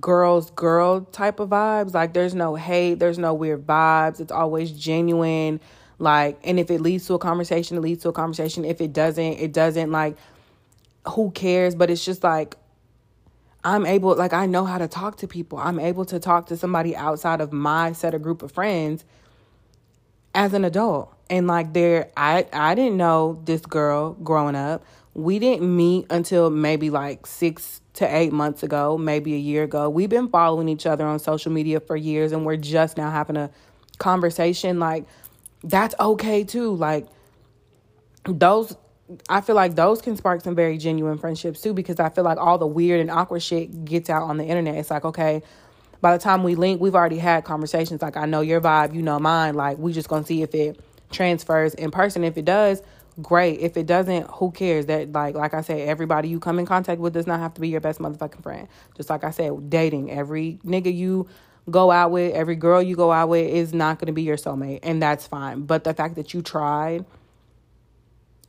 [0.00, 1.94] girls girl type of vibes.
[1.94, 4.20] Like there's no hate, there's no weird vibes.
[4.20, 5.60] It's always genuine.
[5.98, 8.64] Like, and if it leads to a conversation, it leads to a conversation.
[8.64, 9.90] If it doesn't, it doesn't.
[9.90, 10.16] Like,
[11.08, 11.74] who cares?
[11.74, 12.56] But it's just like,
[13.64, 15.58] I'm able, like, I know how to talk to people.
[15.58, 19.04] I'm able to talk to somebody outside of my set of group of friends
[20.34, 21.12] as an adult.
[21.28, 24.84] And like, there, I, I didn't know this girl growing up.
[25.14, 29.90] We didn't meet until maybe like six to eight months ago, maybe a year ago.
[29.90, 33.36] We've been following each other on social media for years and we're just now having
[33.36, 33.50] a
[33.98, 34.78] conversation.
[34.78, 35.06] Like,
[35.62, 36.74] that's okay too.
[36.74, 37.06] Like
[38.24, 38.76] those
[39.28, 42.38] I feel like those can spark some very genuine friendships too because I feel like
[42.38, 44.74] all the weird and awkward shit gets out on the internet.
[44.74, 45.42] It's like, okay,
[46.00, 49.02] by the time we link, we've already had conversations like I know your vibe, you
[49.02, 49.54] know mine.
[49.54, 50.78] Like we just going to see if it
[51.10, 52.22] transfers in person.
[52.22, 52.82] If it does,
[53.22, 53.60] great.
[53.60, 54.86] If it doesn't, who cares?
[54.86, 57.60] That like like I said, everybody you come in contact with does not have to
[57.60, 58.68] be your best motherfucking friend.
[58.96, 61.28] Just like I said, dating, every nigga you
[61.70, 64.36] go out with, every girl you go out with is not going to be your
[64.36, 65.62] soulmate, and that's fine.
[65.62, 67.04] But the fact that you tried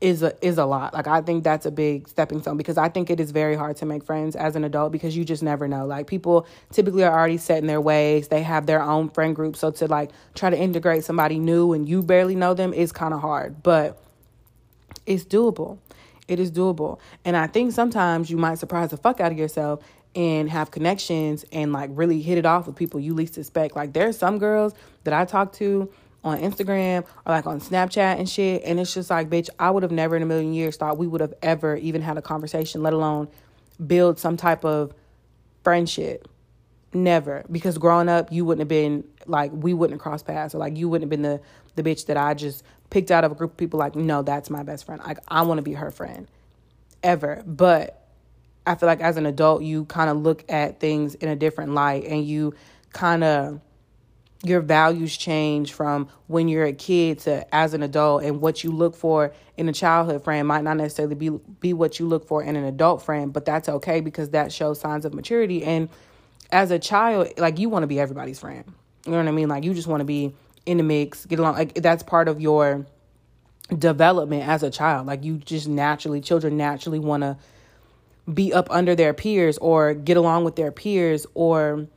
[0.02, 0.94] is a is a lot.
[0.94, 3.76] Like I think that's a big stepping stone because I think it is very hard
[3.78, 5.86] to make friends as an adult because you just never know.
[5.86, 8.30] Like people typically are already set in their ways.
[8.30, 11.88] They have their own friend group, so to like try to integrate somebody new and
[11.88, 13.62] you barely know them is kind of hard.
[13.64, 14.02] But
[15.06, 15.80] It's doable.
[16.28, 17.00] It is doable.
[17.26, 19.84] And I think sometimes you might surprise the fuck out of yourself
[20.16, 23.76] and have connections and like really hit it off with people you least expect.
[23.76, 25.92] Like there's some girls that I talk to
[26.24, 28.64] on Instagram or like on Snapchat and shit.
[28.66, 31.08] And it's just like, bitch, I would have never in a million years thought we
[31.08, 33.30] would have ever even had a conversation, let alone
[33.86, 34.94] build some type of
[35.64, 36.28] friendship.
[36.92, 37.46] Never.
[37.52, 40.76] Because growing up, you wouldn't have been like, we wouldn't have crossed paths or like
[40.76, 41.40] you wouldn't have been the,
[41.76, 44.50] the bitch that I just picked out of a group of people like, no, that's
[44.50, 45.00] my best friend.
[45.06, 46.28] Like, I want to be her friend.
[47.04, 47.44] Ever.
[47.46, 48.09] But
[48.70, 51.74] I feel like as an adult, you kind of look at things in a different
[51.74, 52.54] light and you
[52.94, 53.62] kind of
[54.44, 58.72] your values change from when you're a kid to as an adult and what you
[58.72, 61.30] look for in a childhood friend might not necessarily be
[61.60, 64.80] be what you look for in an adult friend but that's okay because that shows
[64.80, 65.64] signs of maturity.
[65.64, 65.90] And
[66.52, 68.64] as a child like you want to be everybody's friend.
[69.06, 69.50] You know what i mean?
[69.50, 70.36] Like you just want to be
[70.68, 72.86] in the mix get along like that's part of your
[73.76, 75.08] development as a child.
[75.08, 77.36] Like you just naturally children naturally want to
[78.34, 81.88] be up under their peers or get along with their peers or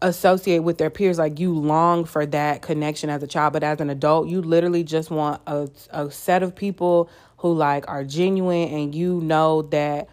[0.00, 1.18] associate with their peers.
[1.18, 3.52] Like you long for that connection as a child.
[3.52, 7.88] But as an adult you literally just want a, a set of people who like
[7.88, 10.08] are genuine and you know that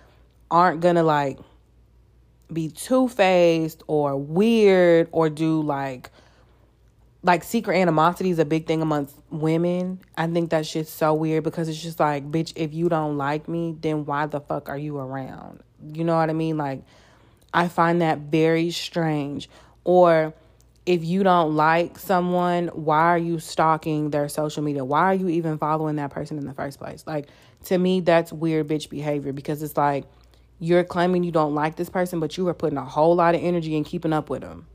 [0.50, 1.40] aren't gonna like
[2.52, 6.12] be two-faced or weird or do like
[7.26, 10.00] like secret animosity is a big thing amongst women.
[10.16, 13.50] I think that shit's so weird because it's just like, bitch, if you don't like
[13.50, 15.62] me, then why the fuck are you around?
[15.92, 16.58] You know what I mean?
[16.58, 16.84] Like,
[17.52, 19.50] I find that very strange.
[19.86, 20.36] Or
[20.86, 24.86] if you don't like someone, why are you stalking their social media?
[24.86, 27.06] Why are you even following that person in the first place?
[27.08, 27.30] Like,
[27.66, 30.06] to me, that's weird bitch behavior because it's like
[30.60, 33.42] you're claiming you don't like this person, but you are putting a whole lot of
[33.42, 34.68] energy in keeping up with them.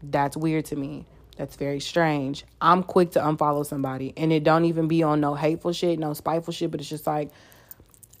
[0.00, 1.06] That's weird to me.
[1.38, 2.44] That's very strange.
[2.60, 6.12] I'm quick to unfollow somebody and it don't even be on no hateful shit, no
[6.12, 7.30] spiteful shit, but it's just like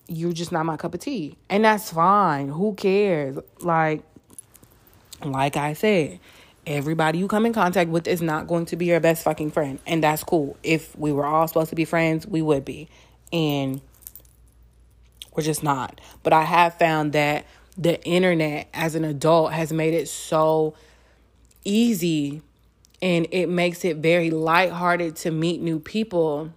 [0.06, 1.36] you're just not my cup of tea.
[1.50, 2.48] And that's fine.
[2.48, 3.36] Who cares?
[3.60, 4.04] Like
[5.24, 6.20] like I said,
[6.64, 9.80] everybody you come in contact with is not going to be your best fucking friend.
[9.84, 10.56] And that's cool.
[10.62, 12.88] If we were all supposed to be friends, we would be.
[13.32, 13.80] And
[15.34, 16.00] we're just not.
[16.22, 20.74] But I have found that the internet as an adult has made it so
[21.64, 22.42] easy
[23.00, 26.52] and it makes it very lighthearted to meet new people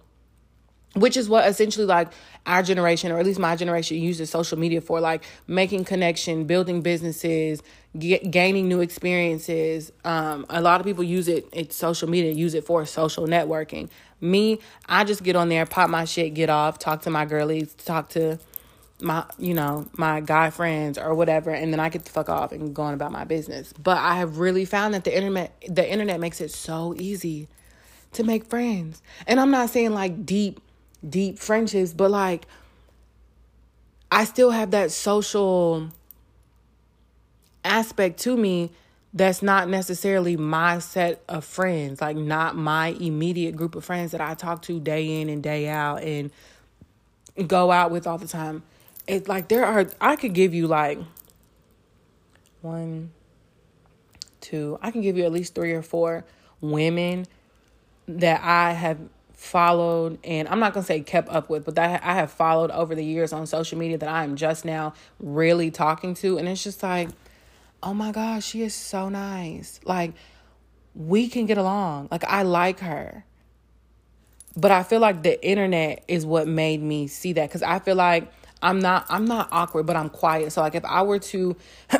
[0.94, 2.12] which is what essentially like
[2.44, 6.82] our generation or at least my generation uses social media for like making connection building
[6.82, 7.62] businesses
[7.98, 9.92] get, gaining new experiences.
[10.04, 13.88] Um, a lot of people use it it's social media use it for social networking.
[14.20, 17.74] Me i just get on there pop my shit get off talk to my girlies
[17.74, 18.38] talk to
[19.02, 22.52] my you know my guy friends or whatever and then i get the fuck off
[22.52, 23.72] and go on about my business.
[23.72, 27.48] But i have really found that the internet the internet makes it so easy
[28.12, 29.02] to make friends.
[29.26, 30.60] And i'm not saying like deep
[31.08, 32.46] deep friendships but like
[34.10, 35.88] i still have that social
[37.64, 38.70] aspect to me
[39.14, 44.20] that's not necessarily my set of friends like not my immediate group of friends that
[44.20, 46.30] i talk to day in and day out and
[47.46, 48.62] go out with all the time
[49.06, 50.98] it's like there are I could give you like
[52.60, 53.10] one,
[54.40, 56.24] two, I can give you at least three or four
[56.60, 57.26] women
[58.06, 58.98] that I have
[59.34, 62.94] followed and I'm not gonna say kept up with, but that I have followed over
[62.94, 66.62] the years on social media that I am just now really talking to, and it's
[66.62, 67.08] just like,
[67.82, 69.80] oh my gosh, she is so nice.
[69.84, 70.12] Like
[70.94, 72.08] we can get along.
[72.10, 73.24] Like I like her.
[74.54, 77.96] But I feel like the internet is what made me see that because I feel
[77.96, 78.30] like
[78.62, 80.52] I'm not I'm not awkward, but I'm quiet.
[80.52, 81.56] So like if I were to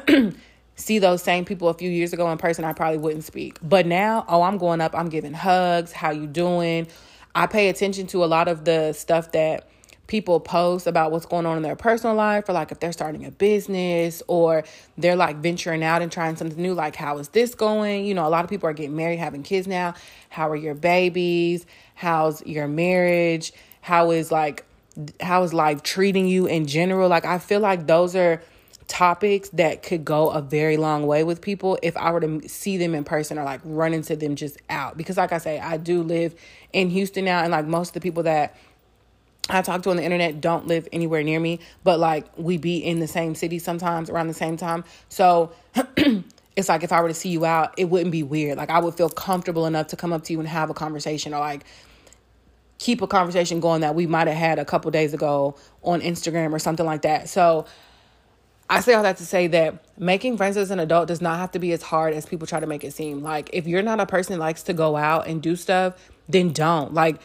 [0.77, 3.59] see those same people a few years ago in person, I probably wouldn't speak.
[3.63, 6.87] But now, oh, I'm going up, I'm giving hugs, how you doing?
[7.35, 9.69] I pay attention to a lot of the stuff that
[10.07, 13.25] people post about what's going on in their personal life or like if they're starting
[13.25, 14.63] a business or
[14.99, 18.27] they're like venturing out and trying something new like how is this going you know
[18.27, 19.95] a lot of people are getting married having kids now
[20.29, 24.67] how are your babies how's your marriage how is like
[25.21, 27.09] how is life treating you in general?
[27.09, 28.43] Like i feel like those are
[28.89, 32.77] topics that could go a very long way with people if i were to see
[32.77, 34.97] them in person or like run into them just out.
[34.97, 36.35] Because like i say i do live
[36.73, 38.57] in houston now and like most of the people that
[39.49, 42.79] i talk to on the internet don't live anywhere near me but like we be
[42.79, 44.85] in the same city sometimes around the same time.
[45.09, 45.53] So
[46.57, 48.59] it's like if i were to see you out it wouldn't be weird.
[48.59, 51.33] Like i would feel comfortable enough to come up to you and have a conversation
[51.33, 51.65] or like
[52.83, 55.55] keep a conversation going that we might have had a couple days ago
[55.85, 57.29] on Instagram or something like that.
[57.29, 57.65] So
[58.69, 61.53] I say all that to say that making friends as an adult does not have
[61.53, 63.23] to be as hard as people try to make it seem.
[63.23, 65.95] Like if you're not a person likes to go out and do stuff,
[66.29, 66.93] then don't.
[66.93, 67.21] Like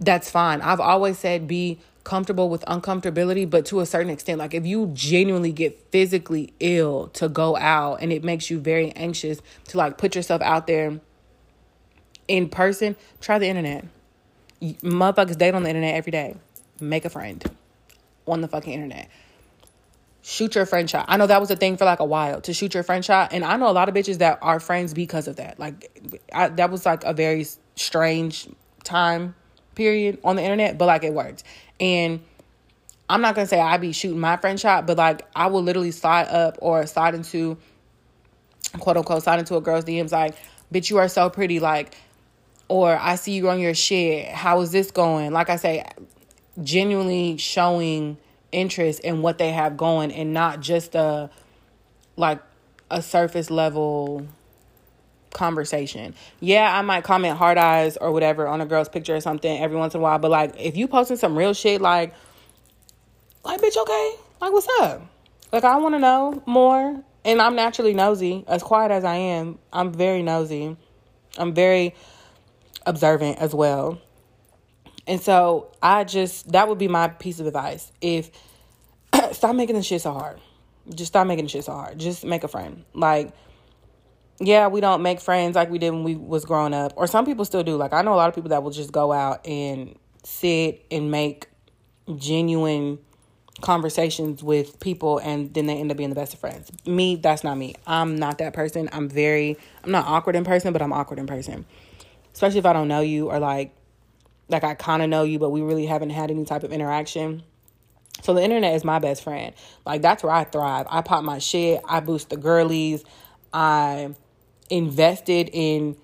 [0.00, 0.60] that's fine.
[0.60, 4.90] I've always said be comfortable with uncomfortability, but to a certain extent, like if you
[4.92, 9.98] genuinely get physically ill to go out and it makes you very anxious to like
[9.98, 10.98] put yourself out there
[12.26, 13.84] in person, try the internet.
[14.62, 16.36] Motherfuckers date on the internet every day.
[16.80, 17.44] Make a friend
[18.26, 19.08] on the fucking internet.
[20.22, 21.06] Shoot your friend shot.
[21.08, 23.32] I know that was a thing for like a while to shoot your friend shot,
[23.32, 25.58] and I know a lot of bitches that are friends because of that.
[25.60, 27.46] Like, I, that was like a very
[27.76, 28.48] strange
[28.82, 29.34] time
[29.74, 31.44] period on the internet, but like it worked.
[31.78, 32.20] And
[33.08, 35.92] I'm not gonna say I'd be shooting my friend shot, but like I will literally
[35.92, 37.56] slide up or slide into
[38.80, 40.34] quote unquote slide into a girl's DMs like,
[40.72, 41.94] bitch, you are so pretty, like,
[42.68, 44.28] or I see you on your shit.
[44.28, 45.32] How is this going?
[45.32, 45.84] Like I say,
[46.62, 48.18] genuinely showing
[48.52, 51.30] interest in what they have going and not just a
[52.16, 52.40] like
[52.90, 54.26] a surface level
[55.32, 56.14] conversation.
[56.40, 59.76] Yeah, I might comment hard eyes or whatever on a girl's picture or something every
[59.76, 62.14] once in a while, but like if you posting some real shit like
[63.44, 64.14] like bitch okay?
[64.40, 65.02] Like what's up?
[65.52, 68.44] Like I want to know more and I'm naturally nosy.
[68.48, 70.76] As quiet as I am, I'm very nosy.
[71.36, 71.94] I'm very
[72.86, 74.00] observant as well.
[75.06, 77.92] And so I just that would be my piece of advice.
[78.00, 78.30] If
[79.32, 80.40] stop making this shit so hard.
[80.94, 81.98] Just stop making this shit so hard.
[81.98, 82.84] Just make a friend.
[82.94, 83.32] Like
[84.38, 86.92] yeah, we don't make friends like we did when we was growing up.
[86.96, 87.76] Or some people still do.
[87.76, 91.10] Like I know a lot of people that will just go out and sit and
[91.10, 91.48] make
[92.16, 92.98] genuine
[93.62, 96.70] conversations with people and then they end up being the best of friends.
[96.86, 97.74] Me, that's not me.
[97.86, 98.88] I'm not that person.
[98.92, 101.64] I'm very I'm not awkward in person, but I'm awkward in person.
[102.36, 103.74] Especially if I don't know you or like
[104.50, 107.42] like I kind of know you but we really haven't had any type of interaction.
[108.20, 109.54] So the internet is my best friend.
[109.86, 110.86] Like that's where I thrive.
[110.90, 113.04] I pop my shit, I boost the girlies.
[113.54, 114.14] I
[114.68, 115.96] invested in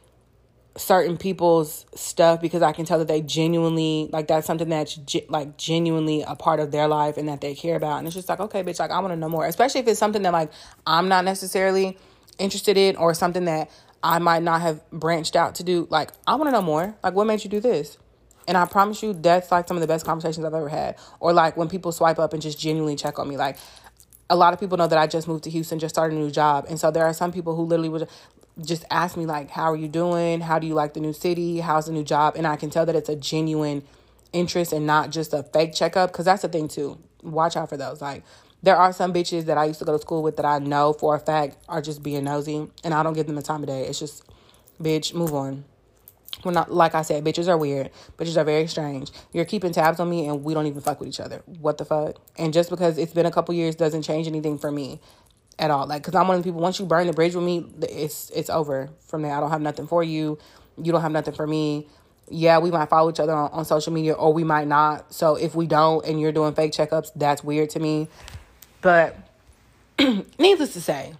[0.78, 5.28] certain people's stuff because I can tell that they genuinely like that's something that's ge-
[5.28, 7.99] like genuinely a part of their life and that they care about.
[7.99, 10.01] And it's just like, okay, bitch, like I want to know more, especially if it's
[10.01, 10.51] something that like
[10.87, 11.99] I'm not necessarily
[12.39, 13.70] interested in or something that
[14.03, 15.87] I might not have branched out to do.
[15.91, 16.95] Like I want to know more.
[17.03, 17.99] Like what made you do this?
[18.49, 20.97] And I promise you, that's like some of the best conversations I've ever had.
[21.21, 23.57] Or like when people swipe up and just genuinely check on me, like
[24.29, 26.31] a lot of people know that I just moved to Houston, just started a new
[26.31, 26.67] job.
[26.69, 28.09] And so there are some people who literally would
[28.61, 31.61] just ask me like how are you doing how do you like the new city
[31.61, 33.83] how's the new job and i can tell that it's a genuine
[34.33, 37.79] interest and not just a fake checkup because that's the thing too watch out for
[37.79, 38.23] those like
[38.63, 40.93] there are some bitches that i used to go to school with that i know
[40.93, 43.69] for a fact are just being nosy and i don't give them the time of
[43.69, 44.25] day it's just
[44.81, 45.65] bitch move on
[46.45, 47.91] we're not like I said, bitches are weird.
[48.19, 49.11] Bitches are very strange.
[49.33, 51.43] You're keeping tabs on me and we don't even fuck with each other.
[51.47, 52.17] What the fuck?
[52.37, 55.01] And just because it's been a couple years doesn't change anything for me
[55.59, 55.87] at all.
[55.87, 56.61] Like, cause I'm one of the people.
[56.61, 59.33] Once you burn the bridge with me, it's it's over from there.
[59.33, 60.39] I don't have nothing for you.
[60.77, 61.87] You don't have nothing for me.
[62.29, 65.13] Yeah, we might follow each other on, on social media, or we might not.
[65.13, 68.09] So if we don't, and you're doing fake checkups, that's weird to me.
[68.83, 69.16] But
[70.39, 71.14] needless to say,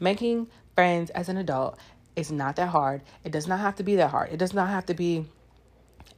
[0.00, 1.78] making friends as an adult
[2.16, 3.02] is not that hard.
[3.22, 4.32] It does not have to be that hard.
[4.32, 5.26] It does not have to be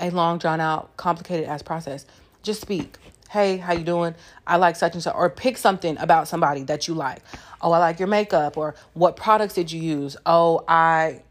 [0.01, 2.07] a long drawn out, complicated ass process.
[2.43, 2.97] Just speak
[3.33, 4.15] hey, how you doing?
[4.47, 7.23] I like such and such, or pick something about somebody that you like.
[7.63, 10.19] Oh, I like your makeup, or what products did you use?
[10.27, 11.23] Oh, I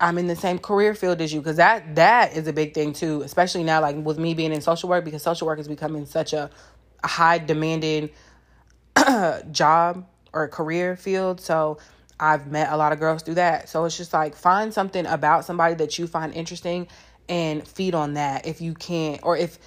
[0.00, 2.94] I'm in the same career field as you because that that is a big thing
[2.94, 6.06] too, especially now like with me being in social work because social work is becoming
[6.06, 6.50] such a,
[7.02, 8.10] high demanding
[9.50, 11.40] job or career field.
[11.40, 11.78] So
[12.18, 13.68] I've met a lot of girls through that.
[13.68, 16.88] So it's just like find something about somebody that you find interesting
[17.28, 19.58] and feed on that if you can't or if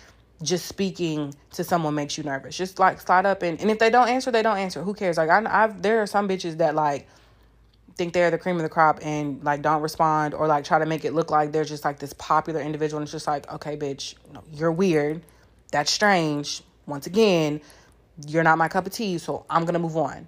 [0.41, 2.55] just speaking to someone makes you nervous.
[2.55, 4.83] Just like slide up and, and if they don't answer, they don't answer.
[4.83, 5.17] Who cares?
[5.17, 7.07] Like I, I've there are some bitches that like
[7.95, 10.85] think they're the cream of the crop and like don't respond or like try to
[10.85, 12.97] make it look like they're just like this popular individual.
[12.99, 14.15] And it's just like, okay, bitch,
[14.51, 15.21] you're weird.
[15.71, 16.61] That's strange.
[16.85, 17.61] Once again,
[18.27, 20.27] you're not my cup of tea, so I'm gonna move on.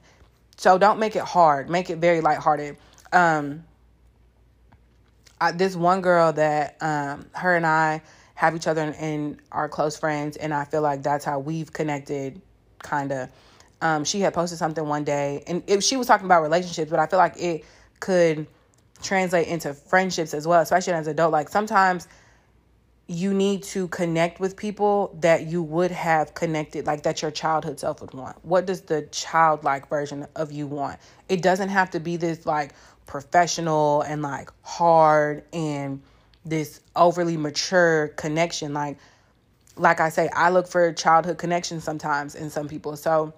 [0.57, 1.69] So don't make it hard.
[1.69, 2.77] Make it very lighthearted.
[3.11, 3.63] Um,
[5.39, 8.01] I, this one girl that um, her and I
[8.35, 10.37] have each other and, are close friends.
[10.37, 12.41] And I feel like that's how we've connected,
[12.79, 13.29] kind of.
[13.81, 16.99] Um, she had posted something one day, and it, she was talking about relationships, but
[16.99, 17.65] I feel like it
[17.99, 18.47] could
[19.03, 21.31] translate into friendships as well, especially as an adult.
[21.31, 22.07] Like sometimes
[23.07, 27.79] you need to connect with people that you would have connected, like that your childhood
[27.79, 28.43] self would want.
[28.43, 30.99] What does the childlike version of you want?
[31.29, 32.73] It doesn't have to be this like
[33.05, 36.01] professional and like hard and
[36.43, 38.97] this overly mature connection like
[39.77, 43.33] like I say I look for childhood connections sometimes in some people so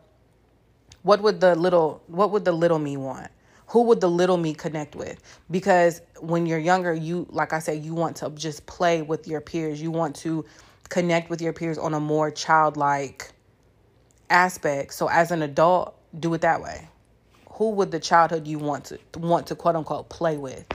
[1.04, 3.32] what would the little what would the little me want
[3.68, 5.22] who would the little me connect with?
[5.52, 9.42] Because when you're younger you like i said you want to just play with your
[9.42, 9.82] peers.
[9.82, 10.46] You want to
[10.90, 13.32] connect with your peers on a more childlike
[14.30, 14.94] aspect.
[14.94, 16.88] So as an adult do it that way.
[17.52, 20.66] Who would the childhood you want to want to quote unquote play with?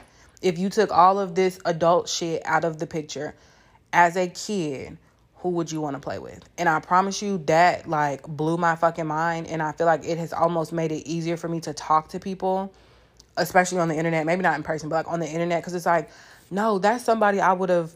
[0.43, 3.35] If you took all of this adult shit out of the picture
[3.93, 4.99] as a kid
[5.43, 6.41] who would you want to play with?
[6.57, 9.49] And I promise you that like blew my fucking mind.
[9.49, 12.21] And I feel like it has almost made it easier for me to talk to
[12.21, 12.73] people,
[13.37, 14.25] especially on the internet.
[14.25, 15.63] Maybe not in person, but like on the internet.
[15.65, 16.11] Cause it's like,
[16.53, 17.91] no, that's somebody I would have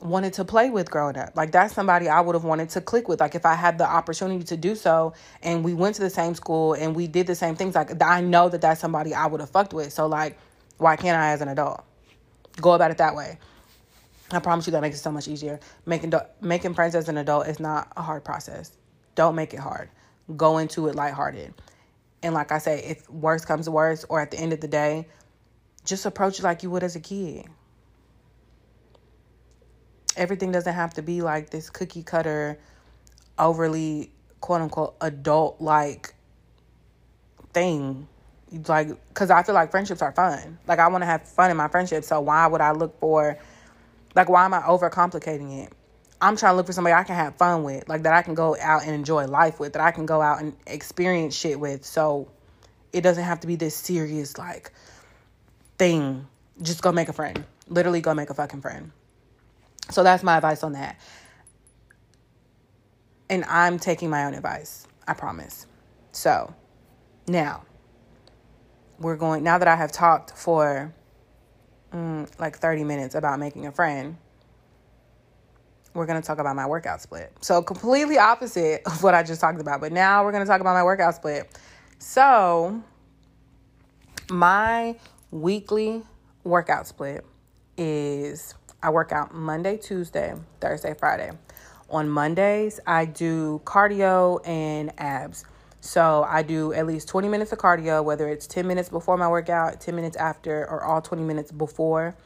[0.00, 1.36] wanted to play with growing up.
[1.36, 3.20] Like that's somebody I would have wanted to click with.
[3.20, 6.34] Like if I had the opportunity to do so and we went to the same
[6.34, 9.40] school and we did the same things, like I know that that's somebody I would
[9.40, 9.92] have fucked with.
[9.92, 10.38] So like,
[10.78, 11.84] why can't I as an adult
[12.62, 13.38] go about it that way?
[14.30, 15.60] I promise you that makes it so much easier.
[15.84, 18.76] Making making friends as an adult is not a hard process.
[19.14, 19.88] Don't make it hard.
[20.36, 21.54] Go into it lighthearted.
[22.22, 24.68] And like I say, if worse comes to worse, or at the end of the
[24.68, 25.06] day,
[25.84, 27.46] just approach it like you would as a kid.
[30.16, 32.58] Everything doesn't have to be like this cookie cutter,
[33.38, 34.10] overly
[34.40, 36.14] quote unquote adult like
[37.52, 38.08] thing.
[38.66, 40.58] Like, because I feel like friendships are fun.
[40.66, 42.06] Like, I want to have fun in my friendships.
[42.06, 43.38] So, why would I look for
[44.16, 45.72] like, why am I overcomplicating it?
[46.20, 48.34] I'm trying to look for somebody I can have fun with, like that I can
[48.34, 51.84] go out and enjoy life with, that I can go out and experience shit with.
[51.84, 52.32] So
[52.94, 54.72] it doesn't have to be this serious, like,
[55.78, 56.26] thing.
[56.62, 57.44] Just go make a friend.
[57.68, 58.90] Literally, go make a fucking friend.
[59.90, 60.98] So that's my advice on that.
[63.28, 65.66] And I'm taking my own advice, I promise.
[66.12, 66.54] So
[67.28, 67.64] now
[68.98, 70.94] we're going, now that I have talked for
[71.96, 74.16] mm, like 30 minutes about making a friend,
[75.94, 77.32] we're going to talk about my workout split.
[77.40, 80.60] So, completely opposite of what I just talked about, but now we're going to talk
[80.60, 81.58] about my workout split.
[81.98, 82.82] So,
[84.30, 84.96] my
[85.30, 86.02] weekly
[86.44, 87.24] workout split
[87.78, 91.30] is I work out Monday, Tuesday, Thursday, Friday.
[91.88, 95.44] On Mondays, I do cardio and abs.
[95.86, 99.28] So I do at least 20 minutes of cardio, whether it's 10 minutes before my
[99.28, 102.16] workout, 10 minutes after, or all 20 minutes before.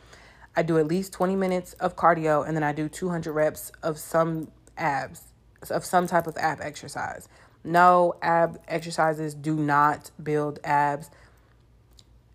[0.57, 3.99] I do at least 20 minutes of cardio and then I do 200 reps of
[3.99, 5.25] some abs,
[5.69, 7.29] of some type of ab exercise.
[7.63, 11.11] No, ab exercises do not build abs.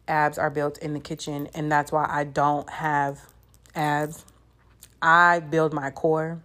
[0.08, 3.22] Abs are built in the kitchen, and that's why I don't have
[3.74, 4.24] abs.
[5.02, 6.40] I build my core.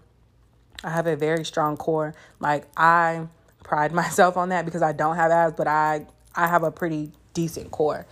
[0.83, 2.14] I have a very strong core.
[2.41, 3.26] Like, I
[3.71, 7.12] pride myself on that because I don't have abs, but I I have a pretty
[7.33, 8.07] decent core.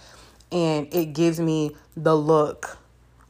[0.50, 2.78] And it gives me the look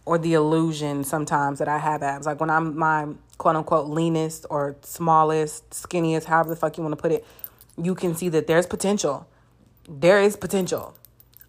[0.04, 2.26] or the illusion sometimes that I have abs.
[2.26, 3.08] Like when I'm my
[3.38, 7.26] quote unquote leanest or smallest, skinniest, however the fuck you want to put it,
[7.82, 9.26] you can see that there's potential.
[9.88, 10.94] There is potential.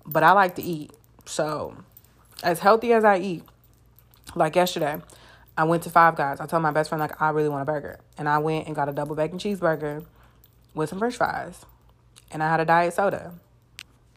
[0.05, 0.91] But I like to eat.
[1.25, 1.75] So,
[2.41, 3.43] as healthy as I eat,
[4.33, 4.99] like yesterday,
[5.55, 6.39] I went to Five Guys.
[6.39, 7.99] I told my best friend, like, I really want a burger.
[8.17, 10.03] And I went and got a double bacon cheeseburger
[10.73, 11.65] with some french fries
[12.31, 13.33] and I had a diet soda.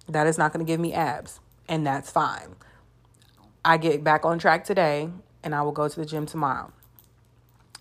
[0.08, 2.56] That is not going to give me abs, and that's fine.
[3.64, 5.08] I get back on track today
[5.44, 6.72] and I will go to the gym tomorrow.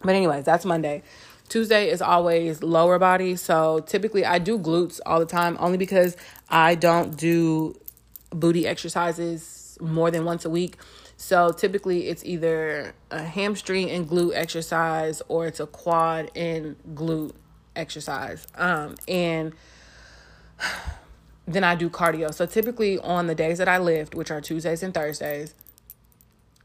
[0.03, 1.03] But, anyways, that's Monday.
[1.49, 3.35] Tuesday is always lower body.
[3.35, 6.15] So, typically, I do glutes all the time only because
[6.49, 7.79] I don't do
[8.29, 10.77] booty exercises more than once a week.
[11.17, 17.33] So, typically, it's either a hamstring and glute exercise or it's a quad and glute
[17.75, 18.45] exercise.
[18.55, 19.53] Um, and
[21.47, 22.33] then I do cardio.
[22.33, 25.53] So typically on the days that I lift, which are Tuesdays and Thursdays,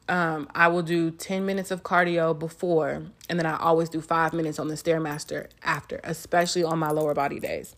[0.08, 4.32] um, I will do 10 minutes of cardio before, and then I always do five
[4.32, 7.74] minutes on the Stairmaster after, especially on my lower body days.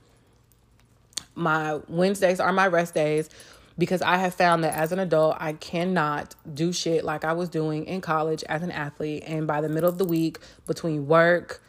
[1.35, 3.31] My Wednesdays are my rest days
[3.79, 7.49] because I have found that as an adult, I cannot do shit like I was
[7.49, 9.23] doing in college as an athlete.
[9.25, 11.63] And by the middle of the week, between work,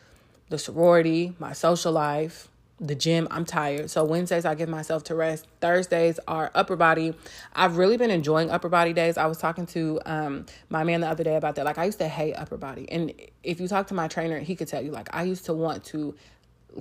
[0.49, 2.49] the sorority, my social life,
[2.81, 3.89] the gym, I'm tired.
[3.89, 5.45] So Wednesdays I give myself to rest.
[5.59, 7.13] Thursdays are upper body.
[7.53, 9.17] I've really been enjoying upper body days.
[9.17, 11.65] I was talking to um my man the other day about that.
[11.65, 12.89] Like I used to hate upper body.
[12.89, 15.53] And if you talk to my trainer, he could tell you like I used to
[15.53, 16.15] want to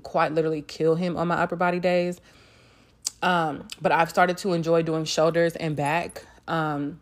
[0.03, 2.21] quite literally kill him on my upper body days.
[3.23, 6.25] Um but I've started to enjoy doing shoulders and back.
[6.47, 7.01] Um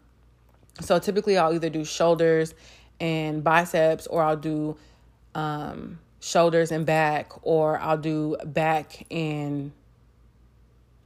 [0.80, 2.54] so typically I'll either do shoulders
[2.98, 4.78] and biceps or I'll do
[5.34, 9.70] um shoulders and back, or I'll do back and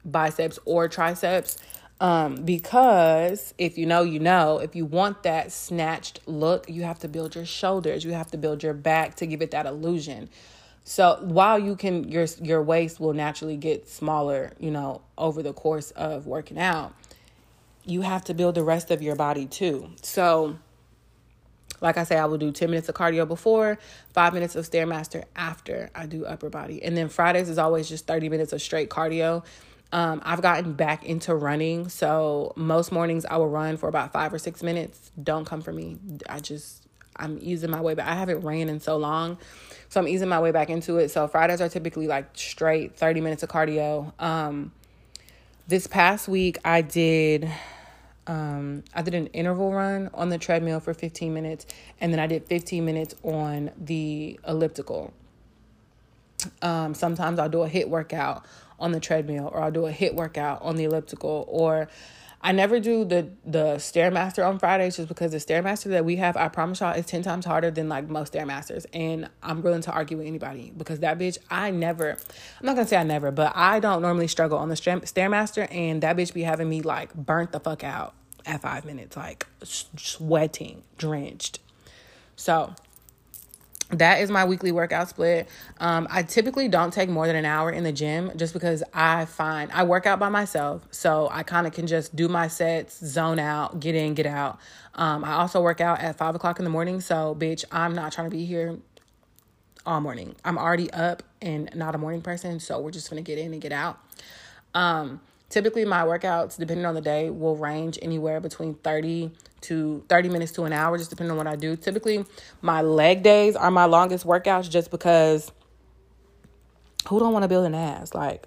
[0.02, 1.58] biceps or triceps.
[2.00, 6.98] Um, because if you know, you know, if you want that snatched look, you have
[7.00, 10.30] to build your shoulders, you have to build your back to give it that illusion.
[10.84, 15.52] So while you can your your waist will naturally get smaller, you know, over the
[15.52, 16.94] course of working out,
[17.84, 19.90] you have to build the rest of your body too.
[20.00, 20.56] So,
[21.80, 23.78] like I say, I will do 10 minutes of cardio before,
[24.12, 26.82] five minutes of Stairmaster after I do upper body.
[26.82, 29.44] And then Fridays is always just 30 minutes of straight cardio.
[29.92, 31.88] Um, I've gotten back into running.
[31.88, 35.10] So most mornings I will run for about five or six minutes.
[35.20, 35.98] Don't come for me.
[36.28, 38.06] I just, I'm easing my way back.
[38.06, 39.38] I haven't ran in so long.
[39.88, 41.10] So I'm easing my way back into it.
[41.10, 44.12] So Fridays are typically like straight 30 minutes of cardio.
[44.22, 44.72] Um,
[45.66, 47.50] this past week I did
[48.30, 51.66] um, I did an interval run on the treadmill for 15 minutes,
[52.00, 55.12] and then I did 15 minutes on the elliptical.
[56.62, 58.46] Um, sometimes I'll do a HIIT workout
[58.78, 61.88] on the treadmill, or I'll do a HIIT workout on the elliptical, or
[62.40, 66.36] I never do the the stairmaster on Fridays just because the stairmaster that we have,
[66.36, 69.90] I promise y'all, is ten times harder than like most stairmasters, and I'm willing to
[69.90, 73.52] argue with anybody because that bitch, I never, I'm not gonna say I never, but
[73.56, 77.50] I don't normally struggle on the stairmaster, and that bitch be having me like burnt
[77.50, 78.14] the fuck out
[78.46, 81.60] at five minutes, like sweating, drenched.
[82.36, 82.74] So
[83.90, 85.48] that is my weekly workout split.
[85.78, 89.24] Um, I typically don't take more than an hour in the gym just because I
[89.24, 90.86] find I work out by myself.
[90.90, 94.58] So I kind of can just do my sets, zone out, get in, get out.
[94.94, 97.00] Um, I also work out at five o'clock in the morning.
[97.00, 98.78] So, bitch, I'm not trying to be here
[99.84, 100.36] all morning.
[100.44, 102.60] I'm already up and not a morning person.
[102.60, 103.98] So we're just going to get in and get out.
[104.74, 105.20] Um,
[105.50, 109.32] Typically, my workouts, depending on the day, will range anywhere between 30
[109.62, 111.76] to 30 minutes to an hour, just depending on what I do.
[111.76, 112.24] Typically,
[112.62, 115.50] my leg days are my longest workouts just because
[117.08, 118.14] who don't want to build an ass?
[118.14, 118.46] Like,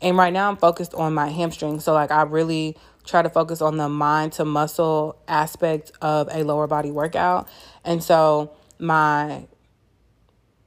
[0.00, 1.80] and right now I'm focused on my hamstring.
[1.80, 6.44] So, like, I really try to focus on the mind to muscle aspect of a
[6.44, 7.48] lower body workout.
[7.84, 9.46] And so, my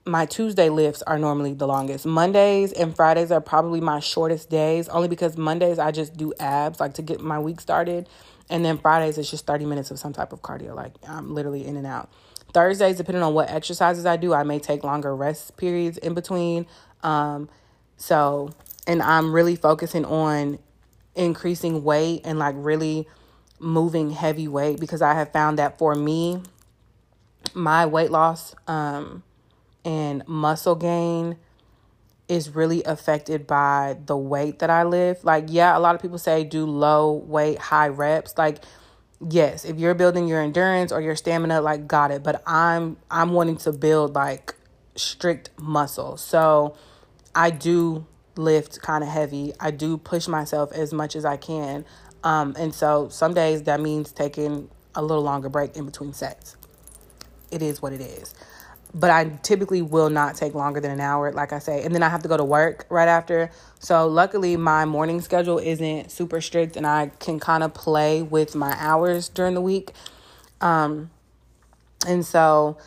[0.08, 2.06] my Tuesday lifts are normally the longest.
[2.06, 6.80] Mondays and Fridays are probably my shortest days, only because Mondays I just do abs,
[6.80, 8.08] like to get my week started.
[8.50, 10.74] And then Fridays it's just 30 minutes of some type of cardio.
[10.74, 12.10] Like I'm literally in and out.
[12.54, 16.66] Thursdays, depending on what exercises I do, I may take longer rest periods in between.
[17.04, 17.50] Um,
[17.98, 18.52] so,
[18.88, 20.60] and I'm really focusing on
[21.16, 23.08] increasing weight and like really
[23.60, 26.42] moving heavy weight because I have found that for me,
[27.54, 29.24] my weight loss, um,
[29.88, 31.38] and muscle gain
[32.28, 35.24] is really affected by the weight that I lift.
[35.24, 38.38] Like, yeah, a lot of people say do low weight, high reps.
[38.38, 38.66] Like,
[39.30, 42.22] yes, if you're building your endurance or your stamina, like got it.
[42.22, 44.56] But I'm I'm wanting to build like
[44.98, 46.18] strict muscle.
[46.18, 46.76] So
[47.34, 49.54] I do lift kind of heavy.
[49.58, 51.86] I do push myself as much as I can.
[52.26, 56.58] Um, and so some days that means taking a little longer break in between sets.
[57.52, 58.36] It is what it is
[58.98, 61.84] but I typically will not take longer than an hour, like I say.
[61.84, 63.52] And then I have to go to work right after.
[63.80, 68.56] So, luckily, my morning schedule isn't super strict and I can kind of play with
[68.56, 69.92] my hours during the week.
[70.62, 71.12] Um,
[72.08, 72.78] and so,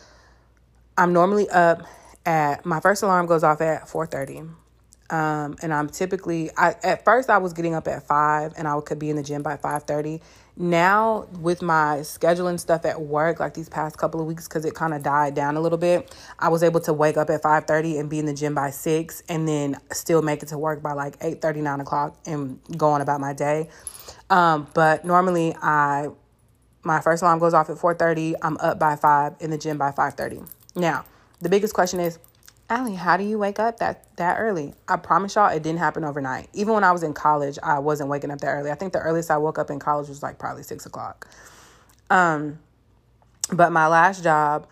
[0.97, 1.83] I'm normally up
[2.25, 4.49] at my first alarm goes off at 4:30.
[5.09, 8.79] Um, and I'm typically I at first I was getting up at 5 and I
[8.81, 10.21] could be in the gym by 5:30
[10.57, 14.75] now with my scheduling stuff at work like these past couple of weeks because it
[14.75, 17.99] kind of died down a little bit i was able to wake up at 5.30
[17.99, 20.91] and be in the gym by 6 and then still make it to work by
[20.93, 23.69] like 8.30 9 o'clock and go on about my day.
[24.29, 26.09] Um, but normally i
[26.83, 29.91] my first alarm goes off at 4.30 i'm up by 5 in the gym by
[29.91, 31.05] 5.30 now
[31.39, 32.17] the biggest question is
[32.71, 34.73] Allie, how do you wake up that that early?
[34.87, 36.47] I promise y'all it didn't happen overnight.
[36.53, 38.71] Even when I was in college, I wasn't waking up that early.
[38.71, 41.27] I think the earliest I woke up in college was like probably six o'clock.
[42.09, 42.59] Um,
[43.51, 44.67] but my last job,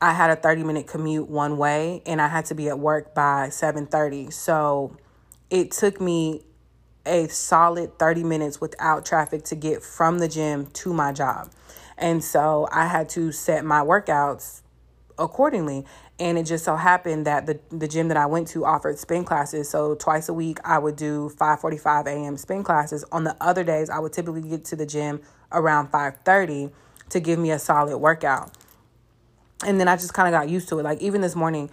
[0.00, 3.16] I had a 30 minute commute one way and I had to be at work
[3.16, 4.32] by 7:30.
[4.32, 4.96] So
[5.50, 6.42] it took me
[7.04, 11.50] a solid 30 minutes without traffic to get from the gym to my job.
[11.98, 14.62] And so I had to set my workouts
[15.20, 15.84] accordingly.
[16.20, 19.24] And it just so happened that the, the gym that I went to offered spin
[19.24, 19.70] classes.
[19.70, 22.36] So twice a week I would do 5:45 a.m.
[22.36, 23.04] spin classes.
[23.10, 26.70] On the other days I would typically get to the gym around 5:30
[27.08, 28.52] to give me a solid workout.
[29.64, 30.82] And then I just kind of got used to it.
[30.82, 31.70] Like even this morning,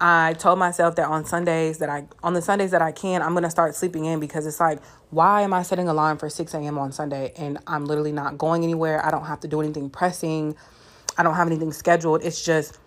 [0.00, 3.34] I told myself that on Sundays that I on the Sundays that I can, I'm
[3.34, 6.78] gonna start sleeping in because it's like, why am I setting alarm for 6 a.m.
[6.78, 9.04] on Sunday and I'm literally not going anywhere?
[9.04, 10.56] I don't have to do anything pressing.
[11.18, 12.24] I don't have anything scheduled.
[12.24, 12.78] It's just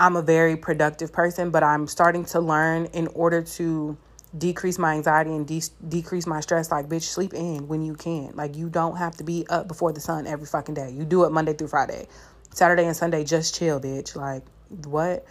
[0.00, 3.96] I'm a very productive person, but I'm starting to learn in order to
[4.36, 6.70] decrease my anxiety and de- decrease my stress.
[6.70, 8.32] Like, bitch, sleep in when you can.
[8.34, 10.90] Like, you don't have to be up before the sun every fucking day.
[10.90, 12.06] You do it Monday through Friday.
[12.52, 14.14] Saturday and Sunday, just chill, bitch.
[14.14, 14.42] Like,
[14.86, 15.24] what?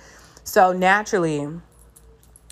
[0.43, 1.47] So naturally,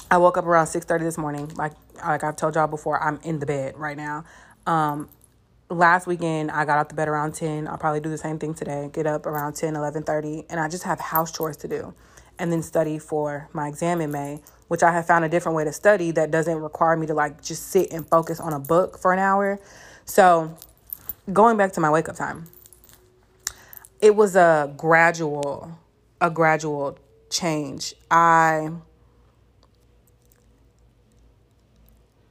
[0.10, 1.52] I woke up around 6:30 this morning.
[1.56, 4.26] Like, like I've told y'all before, I'm in the bed right now.
[4.68, 5.10] Um,
[5.70, 7.68] last weekend I got out the bed around 10.
[7.68, 8.90] I'll probably do the same thing today.
[8.94, 11.94] Get up around 10, 11, 30, and I just have house chores to do
[12.38, 15.64] and then study for my exam in May, which I have found a different way
[15.64, 18.98] to study that doesn't require me to like just sit and focus on a book
[18.98, 19.60] for an hour.
[20.04, 20.56] So,
[21.32, 22.46] going back to my wake up time.
[24.02, 25.80] It was a gradual
[26.22, 26.98] a gradual
[27.30, 27.94] change.
[28.10, 28.72] I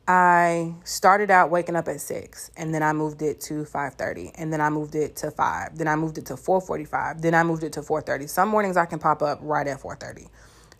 [0.06, 4.32] I started out waking up at six, and then I moved it to five thirty,
[4.34, 7.22] and then I moved it to five, then I moved it to four forty five,
[7.22, 8.26] then I moved it to four thirty.
[8.26, 10.28] Some mornings I can pop up right at four thirty,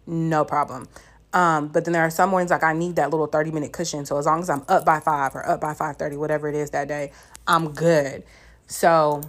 [0.06, 0.88] no problem.
[1.32, 4.04] Um, but then there are some mornings like I need that little thirty minute cushion.
[4.04, 6.54] So as long as I'm up by five or up by five thirty, whatever it
[6.54, 7.10] is that day,
[7.46, 8.24] I'm good.
[8.66, 9.22] So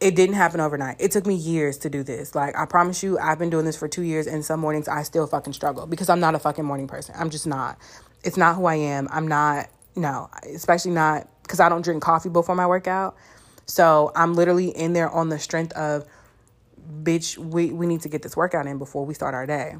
[0.00, 0.96] it didn't happen overnight.
[0.98, 2.34] It took me years to do this.
[2.34, 5.02] Like I promise you, I've been doing this for two years, and some mornings I
[5.02, 7.14] still fucking struggle because I'm not a fucking morning person.
[7.18, 7.78] I'm just not.
[8.24, 9.08] It's not who I am.
[9.10, 13.16] I'm not, no, especially not because I don't drink coffee before my workout.
[13.66, 16.04] So I'm literally in there on the strength of,
[17.02, 19.76] bitch, we, we need to get this workout in before we start our day.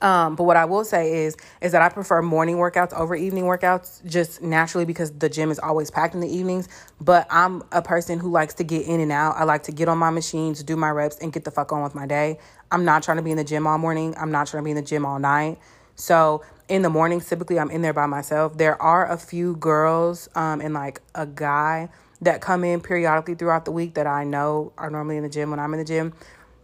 [0.00, 3.44] Um, but what I will say is is that I prefer morning workouts over evening
[3.44, 6.68] workouts just naturally because the gym is always packed in the evenings.
[7.00, 9.36] But I'm a person who likes to get in and out.
[9.36, 11.82] I like to get on my machines, do my reps, and get the fuck on
[11.82, 12.38] with my day.
[12.70, 14.14] I'm not trying to be in the gym all morning.
[14.18, 15.58] I'm not trying to be in the gym all night.
[15.96, 18.56] So in the mornings, typically I'm in there by myself.
[18.56, 21.88] There are a few girls um, and like a guy
[22.22, 25.50] that come in periodically throughout the week that I know are normally in the gym
[25.50, 26.14] when I'm in the gym,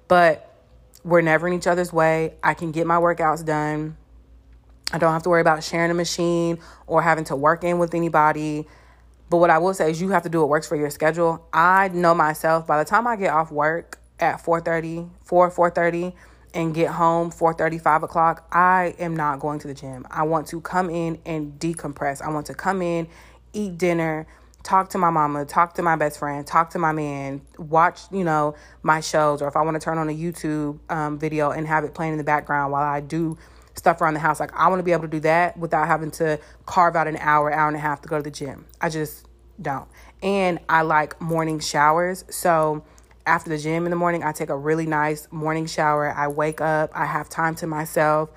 [0.09, 0.47] but
[1.05, 2.35] we're never in each other's way.
[2.43, 3.97] I can get my workouts done.
[4.93, 7.95] I don't have to worry about sharing a machine or having to work in with
[7.95, 8.67] anybody.
[9.29, 11.47] But what I will say is you have to do what works for your schedule.
[11.53, 16.13] I know myself by the time I get off work at 4:30, 4 4:30,
[16.55, 20.07] and get home 4 5 o'clock, I am not going to the gym.
[20.11, 22.23] I want to come in and decompress.
[22.23, 23.09] I want to come in,
[23.53, 24.27] eat dinner,
[24.63, 28.25] talk to my mama, talk to my best friend, talk to my man, watch, you
[28.25, 31.67] know, my shows, or if I want to turn on a YouTube um, video and
[31.67, 33.39] have it playing in the background while I do
[33.75, 34.41] stuff around the house.
[34.41, 37.17] Like I want to be able to do that without having to carve out an
[37.17, 38.67] hour, hour and a half to go to the gym.
[38.81, 39.27] I just
[39.61, 39.89] don't.
[40.23, 42.25] And I like morning showers.
[42.29, 42.85] So
[43.31, 46.13] after the gym in the morning, I take a really nice morning shower.
[46.13, 48.29] I wake up, I have time to myself.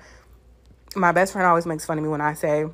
[0.94, 2.66] My best friend always makes fun of me when I say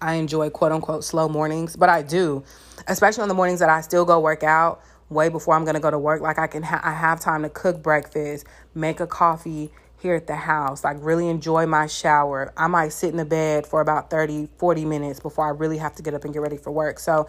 [0.00, 2.42] I enjoy quote unquote slow mornings, but I do,
[2.88, 4.80] especially on the mornings that I still go work out
[5.10, 6.22] way before I'm going to go to work.
[6.22, 10.26] Like I can ha- I have time to cook breakfast, make a coffee here at
[10.26, 12.50] the house, like really enjoy my shower.
[12.56, 15.94] I might sit in the bed for about 30, 40 minutes before I really have
[15.96, 16.98] to get up and get ready for work.
[16.98, 17.28] So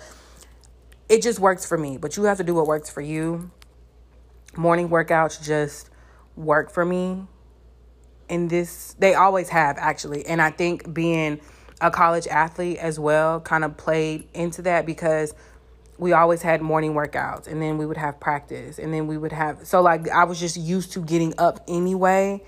[1.10, 3.52] it just works for me, but you have to do what works for you
[4.58, 5.90] morning workouts just
[6.36, 7.26] work for me
[8.30, 10.26] in this they always have actually.
[10.26, 11.40] And i think being
[11.82, 15.34] a college athlete as well kind of played into that because
[15.98, 19.32] we always had morning workouts and then we would have practice and then we would
[19.32, 22.42] have so like i was just used to getting up anyway.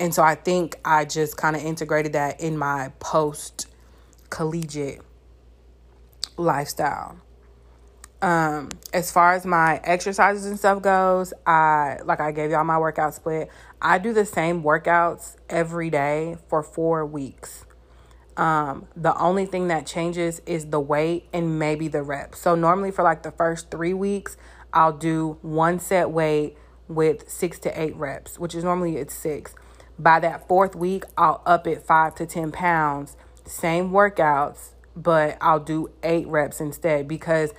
[0.00, 3.66] And so i think i just kind of integrated that in my post
[4.30, 5.00] collegiate
[6.36, 7.18] lifestyle
[8.20, 12.78] um, as far as my exercises and stuff goes, I like I gave y'all my
[12.78, 13.48] workout split.
[13.80, 17.64] I do the same workouts every day for four weeks.
[18.36, 22.40] Um, the only thing that changes is the weight and maybe the reps.
[22.40, 24.36] So normally for like the first three weeks,
[24.72, 26.56] I'll do one set weight
[26.88, 29.54] with six to eight reps, which is normally it's six.
[29.98, 33.16] By that fourth week, I'll up it five to ten pounds.
[33.44, 37.52] Same workouts, but I'll do eight reps instead because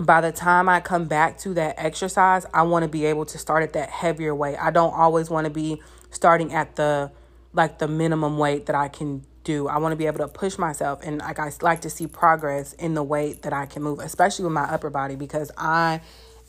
[0.00, 3.38] by the time I come back to that exercise, I want to be able to
[3.38, 4.56] start at that heavier weight.
[4.56, 7.12] I don't always want to be starting at the
[7.52, 9.68] like the minimum weight that I can do.
[9.68, 12.72] I want to be able to push myself and like I like to see progress
[12.74, 16.00] in the weight that I can move, especially with my upper body because I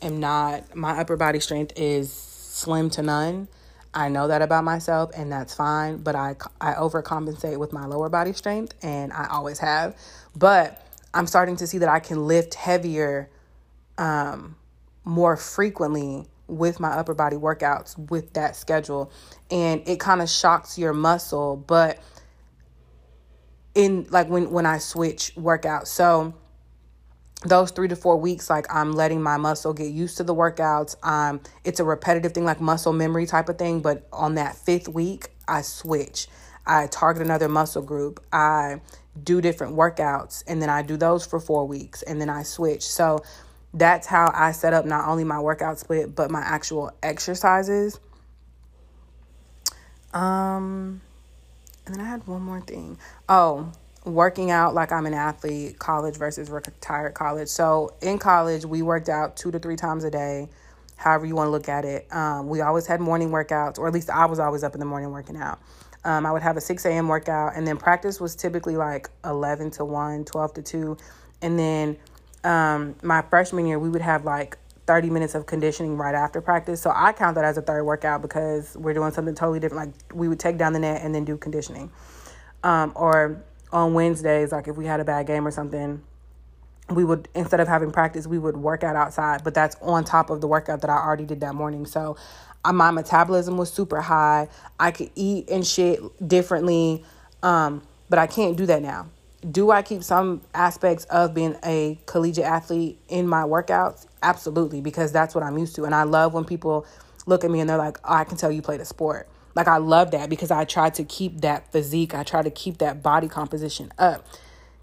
[0.02, 3.48] am not my upper body strength is slim to none.
[3.94, 8.08] I know that about myself and that's fine, but I I overcompensate with my lower
[8.08, 9.98] body strength and I always have.
[10.36, 13.30] But I'm starting to see that I can lift heavier
[14.02, 14.56] um,
[15.06, 19.12] more frequently with my upper body workouts with that schedule.
[19.52, 22.00] And it kind of shocks your muscle, but
[23.74, 25.88] in like when when I switch workouts.
[25.88, 26.34] So
[27.46, 30.96] those three to four weeks, like I'm letting my muscle get used to the workouts.
[31.06, 33.82] Um, it's a repetitive thing, like muscle memory type of thing.
[33.82, 36.28] But on that fifth week, I switch.
[36.66, 38.24] I target another muscle group.
[38.34, 38.82] I
[39.24, 42.84] do different workouts, and then I do those for four weeks, and then I switch.
[42.84, 43.20] So
[43.74, 48.00] that's how I set up not only my workout split but my actual exercises.
[50.14, 51.02] Um
[51.86, 52.98] and then I had one more thing.
[53.28, 53.72] Oh,
[54.06, 57.48] working out like I'm an athlete, college versus retired college.
[57.48, 60.50] So in college, we worked out two to three times a day,
[60.96, 62.08] however you want to look at it.
[62.14, 64.86] Um, we always had morning workouts, or at least I was always up in the
[64.86, 65.60] morning working out.
[66.04, 67.08] Um, I would have a 6 a.m.
[67.08, 70.98] workout, and then practice was typically like 11 to 1, 12 to 2.
[71.44, 71.98] And then
[72.44, 76.82] um, my freshman year, we would have like 30 minutes of conditioning right after practice.
[76.82, 79.88] So I count that as a third workout because we're doing something totally different.
[79.88, 81.92] Like we would take down the net and then do conditioning.
[82.64, 86.02] Um, or on Wednesdays, like if we had a bad game or something,
[86.90, 89.44] we would instead of having practice, we would work out outside.
[89.44, 91.86] But that's on top of the workout that I already did that morning.
[91.86, 92.18] So
[92.66, 94.50] uh, my metabolism was super high.
[94.80, 97.04] I could eat and shit differently,
[97.44, 99.10] um, but I can't do that now.
[99.50, 104.06] Do I keep some aspects of being a collegiate athlete in my workouts?
[104.22, 105.86] Absolutely, because that's what I'm used to.
[105.86, 106.86] And I love when people
[107.26, 109.28] look at me and they're like, oh, I can tell you played a sport.
[109.56, 112.78] Like, I love that because I try to keep that physique, I try to keep
[112.78, 114.26] that body composition up.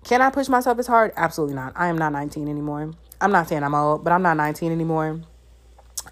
[0.04, 1.12] Can I push myself as hard?
[1.16, 1.72] Absolutely not.
[1.76, 2.92] I am not 19 anymore.
[3.20, 5.20] I'm not saying I'm old, but I'm not 19 anymore.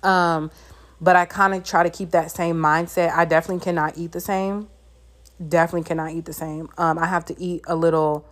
[0.03, 0.51] Um,
[1.01, 3.13] but I kind of try to keep that same mindset.
[3.13, 4.69] I definitely cannot eat the same.
[5.47, 6.71] Definitely cannot eat the same.
[6.79, 8.27] Um, I have to eat a little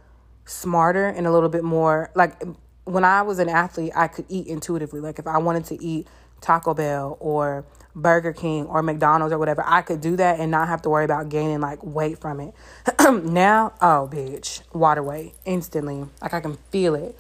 [0.45, 2.11] smarter and a little bit more.
[2.15, 2.43] Like
[2.85, 5.01] when I was an athlete, I could eat intuitively.
[5.01, 6.07] Like if I wanted to eat
[6.41, 7.65] Taco Bell or
[7.95, 11.05] Burger King or McDonald's or whatever, I could do that and not have to worry
[11.05, 12.55] about gaining like weight from it.
[13.25, 16.05] now, oh bitch, water weight instantly.
[16.21, 17.17] Like I can feel it.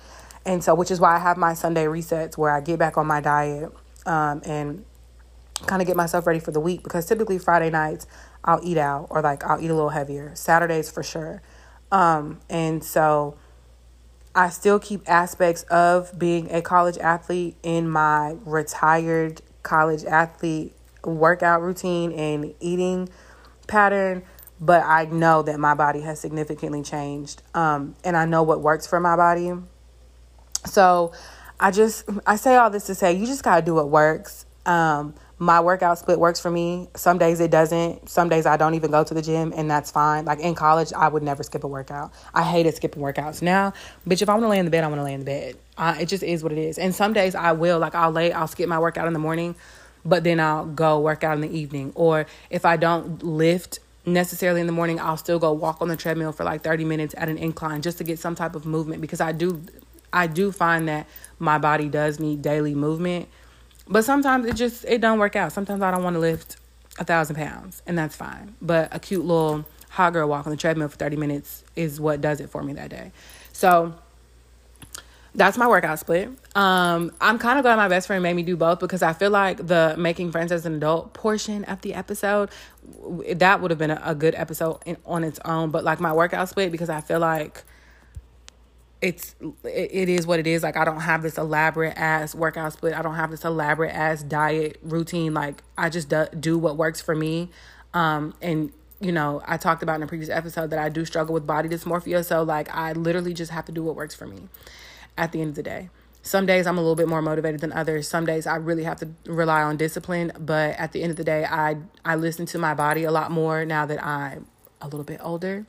[0.46, 3.06] And so, which is why I have my Sunday resets where I get back on
[3.06, 3.72] my diet
[4.04, 4.84] um, and
[5.66, 8.06] kind of get myself ready for the week because typically Friday nights
[8.44, 10.32] I'll eat out or like I'll eat a little heavier.
[10.34, 11.40] Saturdays for sure.
[11.94, 13.36] Um, and so
[14.34, 20.74] I still keep aspects of being a college athlete in my retired college athlete
[21.04, 23.08] workout routine and eating
[23.68, 24.24] pattern,
[24.60, 27.42] but I know that my body has significantly changed.
[27.54, 29.52] Um, and I know what works for my body.
[30.66, 31.12] So
[31.60, 34.46] I just I say all this to say you just gotta do what works.
[34.66, 35.14] Um,
[35.44, 36.88] my workout split works for me.
[36.96, 38.08] Some days it doesn't.
[38.08, 40.24] Some days I don't even go to the gym, and that's fine.
[40.24, 42.12] Like in college, I would never skip a workout.
[42.32, 43.42] I hated skipping workouts.
[43.42, 43.74] Now,
[44.08, 45.26] bitch, if I want to lay in the bed, I want to lay in the
[45.26, 45.56] bed.
[45.76, 46.78] Uh, it just is what it is.
[46.78, 47.78] And some days I will.
[47.78, 49.54] Like I'll lay, I'll skip my workout in the morning,
[50.02, 51.92] but then I'll go work out in the evening.
[51.94, 55.96] Or if I don't lift necessarily in the morning, I'll still go walk on the
[55.96, 59.02] treadmill for like 30 minutes at an incline just to get some type of movement
[59.02, 59.62] because I do
[60.10, 61.06] I do find that
[61.38, 63.28] my body does need daily movement
[63.86, 65.52] but sometimes it just it don't work out.
[65.52, 66.56] Sometimes I don't want to lift
[66.98, 68.54] a thousand pounds, and that's fine.
[68.60, 72.20] But a cute little hot girl walk on the treadmill for 30 minutes is what
[72.20, 73.12] does it for me that day.
[73.52, 73.94] So
[75.34, 76.30] that's my workout split.
[76.54, 79.30] Um, I'm kind of glad my best friend made me do both because I feel
[79.30, 82.50] like the making friends as an adult portion of the episode
[83.32, 85.70] that would have been a, good episode on its own.
[85.70, 87.62] But like my workout split because I feel like
[89.04, 89.34] it's
[89.64, 90.62] it is what it is.
[90.62, 92.94] Like i don't have this elaborate ass workout split.
[92.94, 95.34] I don't have this elaborate ass diet routine.
[95.34, 97.50] Like i just do, do what works for me.
[97.92, 101.34] Um and you know i talked about in a previous episode that i do struggle
[101.34, 102.24] with body dysmorphia.
[102.24, 104.48] So like i literally just have to do what works for me
[105.18, 105.90] at the end of the day.
[106.22, 108.08] Some days i'm a little bit more motivated than others.
[108.08, 110.32] Some days i really have to rely on discipline.
[110.38, 111.76] But at the end of the day i
[112.06, 114.46] i listen to my body a lot more now that i'm
[114.80, 115.66] a little bit older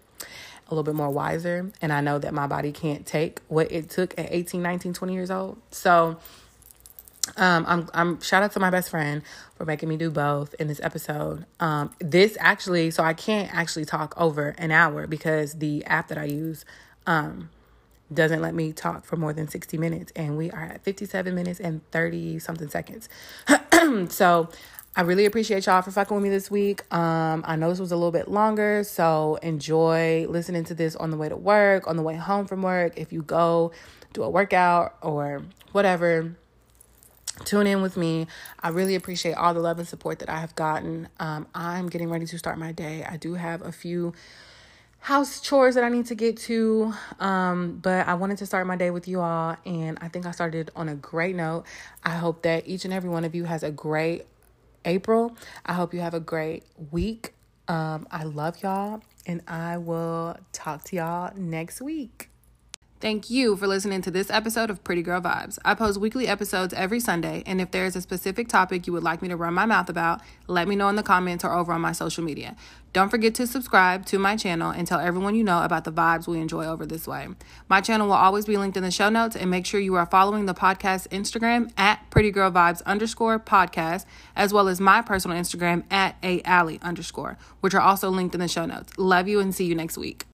[0.68, 3.90] a little bit more wiser and I know that my body can't take what it
[3.90, 5.58] took at 18, 19, 20 years old.
[5.72, 6.18] So
[7.38, 9.22] um I'm I'm shout out to my best friend
[9.56, 11.46] for making me do both in this episode.
[11.60, 16.18] Um this actually so I can't actually talk over an hour because the app that
[16.18, 16.66] I use
[17.06, 17.50] um
[18.14, 21.60] doesn't let me talk for more than 60 minutes and we are at 57 minutes
[21.60, 23.10] and 30 something seconds.
[24.10, 24.50] so
[24.98, 26.82] I really appreciate y'all for fucking with me this week.
[26.94, 31.12] Um, I know this was a little bit longer, so enjoy listening to this on
[31.12, 32.94] the way to work, on the way home from work.
[32.96, 33.74] If you go
[34.14, 35.42] do a workout or
[35.74, 36.38] whatever,
[37.44, 38.28] tune in with me.
[38.64, 41.10] I really appreciate all the love and support that I have gotten.
[41.20, 43.04] Um, I'm getting ready to start my day.
[43.04, 44.14] I do have a few
[45.00, 46.94] house chores that I need to get to.
[47.20, 50.32] Um, but I wanted to start my day with you all, and I think I
[50.32, 51.66] started on a great note.
[52.02, 54.26] I hope that each and every one of you has a great
[54.86, 55.36] April.
[55.66, 57.34] I hope you have a great week.
[57.68, 62.30] Um, I love y'all, and I will talk to y'all next week.
[63.02, 65.60] Thank you for listening to this episode of Pretty Girl Vibes.
[65.66, 69.04] I post weekly episodes every Sunday, and if there is a specific topic you would
[69.04, 71.74] like me to run my mouth about, let me know in the comments or over
[71.74, 72.56] on my social media.
[72.94, 76.26] Don't forget to subscribe to my channel and tell everyone you know about the vibes
[76.26, 77.28] we enjoy over this way.
[77.68, 80.06] My channel will always be linked in the show notes, and make sure you are
[80.06, 84.06] following the podcast Instagram at Pretty Girl Vibes underscore podcast,
[84.38, 88.40] as well as my personal Instagram at A Alley underscore, which are also linked in
[88.40, 88.94] the show notes.
[88.98, 90.26] Love you and see you next week.